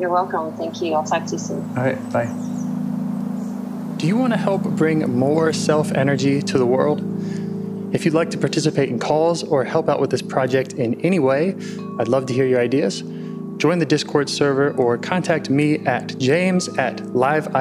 you're 0.00 0.10
welcome. 0.10 0.56
Thank 0.56 0.80
you. 0.80 0.94
I'll 0.94 1.04
talk 1.04 1.26
to 1.26 1.32
you 1.32 1.38
soon. 1.38 1.60
All 1.76 1.84
right, 1.84 2.12
bye. 2.12 2.26
Do 3.98 4.06
you 4.06 4.16
want 4.16 4.32
to 4.32 4.38
help 4.38 4.62
bring 4.62 5.00
more 5.10 5.52
self 5.52 5.90
energy 5.92 6.40
to 6.42 6.58
the 6.58 6.66
world? 6.66 7.00
If 7.96 8.04
you'd 8.04 8.12
like 8.12 8.28
to 8.32 8.36
participate 8.36 8.90
in 8.90 8.98
calls 8.98 9.42
or 9.42 9.64
help 9.64 9.88
out 9.88 10.02
with 10.02 10.10
this 10.10 10.20
project 10.20 10.74
in 10.74 11.00
any 11.00 11.18
way, 11.18 11.56
I'd 11.98 12.08
love 12.08 12.26
to 12.26 12.34
hear 12.34 12.44
your 12.44 12.60
ideas. 12.60 13.02
Join 13.56 13.78
the 13.78 13.86
Discord 13.86 14.28
server 14.28 14.72
or 14.72 14.98
contact 14.98 15.48
me 15.48 15.78
at 15.86 16.18
james 16.18 16.68
at 16.76 16.98
liveifs.com. 16.98 17.54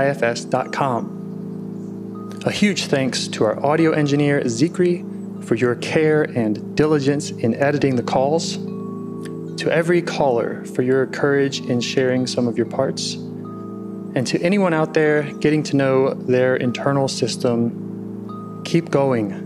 A 2.45 2.51
huge 2.51 2.87
thanks 2.87 3.29
to 3.29 3.45
our 3.45 3.65
audio 3.65 3.93
engineer, 3.93 4.41
Zikri, 4.41 5.05
for 5.45 5.55
your 5.55 5.75
care 5.75 6.23
and 6.23 6.75
diligence 6.75 7.31
in 7.31 7.55
editing 7.55 7.95
the 7.95 8.03
calls. 8.03 8.57
To 8.57 9.69
every 9.71 10.01
caller 10.01 10.65
for 10.65 10.81
your 10.81 11.07
courage 11.07 11.61
in 11.61 11.79
sharing 11.79 12.27
some 12.27 12.49
of 12.49 12.57
your 12.57 12.67
parts. 12.67 13.13
And 13.13 14.27
to 14.27 14.37
anyone 14.41 14.73
out 14.73 14.93
there 14.93 15.31
getting 15.35 15.63
to 15.63 15.77
know 15.77 16.13
their 16.13 16.57
internal 16.57 17.07
system, 17.07 18.61
keep 18.65 18.89
going. 18.89 19.44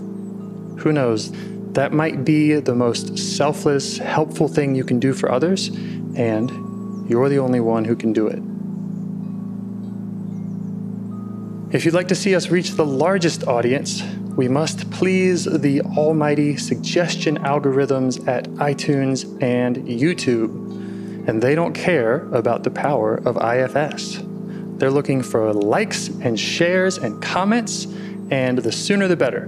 Who 0.80 0.92
knows? 0.92 1.32
That 1.74 1.94
might 1.94 2.26
be 2.26 2.56
the 2.56 2.74
most 2.74 3.18
selfless, 3.18 3.98
helpful 3.98 4.48
thing 4.48 4.76
you 4.76 4.84
can 4.84 5.00
do 5.00 5.14
for 5.14 5.32
others, 5.32 5.68
and 6.16 7.10
you're 7.10 7.30
the 7.30 7.40
only 7.40 7.60
one 7.60 7.86
who 7.86 7.96
can 7.96 8.14
do 8.14 8.28
it. 8.28 8.40
If 11.76 11.86
you'd 11.86 11.94
like 11.94 12.08
to 12.08 12.16
see 12.16 12.34
us 12.34 12.50
reach 12.50 12.72
the 12.72 12.86
largest 12.86 13.48
audience, 13.48 14.02
we 14.36 14.48
must 14.48 14.90
please 14.90 15.46
the 15.46 15.82
almighty 15.82 16.58
suggestion 16.58 17.38
algorithms 17.40 18.28
at 18.28 18.46
iTunes 18.54 19.26
and 19.44 19.78
YouTube. 19.78 21.28
And 21.28 21.44
they 21.44 21.54
don't 21.54 21.74
care 21.74 22.26
about 22.34 22.64
the 22.64 22.72
power 22.72 23.18
of 23.18 23.38
IFS. 23.38 24.20
They're 24.80 24.90
looking 24.90 25.22
for 25.22 25.54
likes 25.54 26.08
and 26.08 26.40
shares 26.40 26.98
and 26.98 27.22
comments, 27.22 27.86
and 28.32 28.58
the 28.58 28.72
sooner 28.72 29.08
the 29.08 29.18
better. 29.18 29.48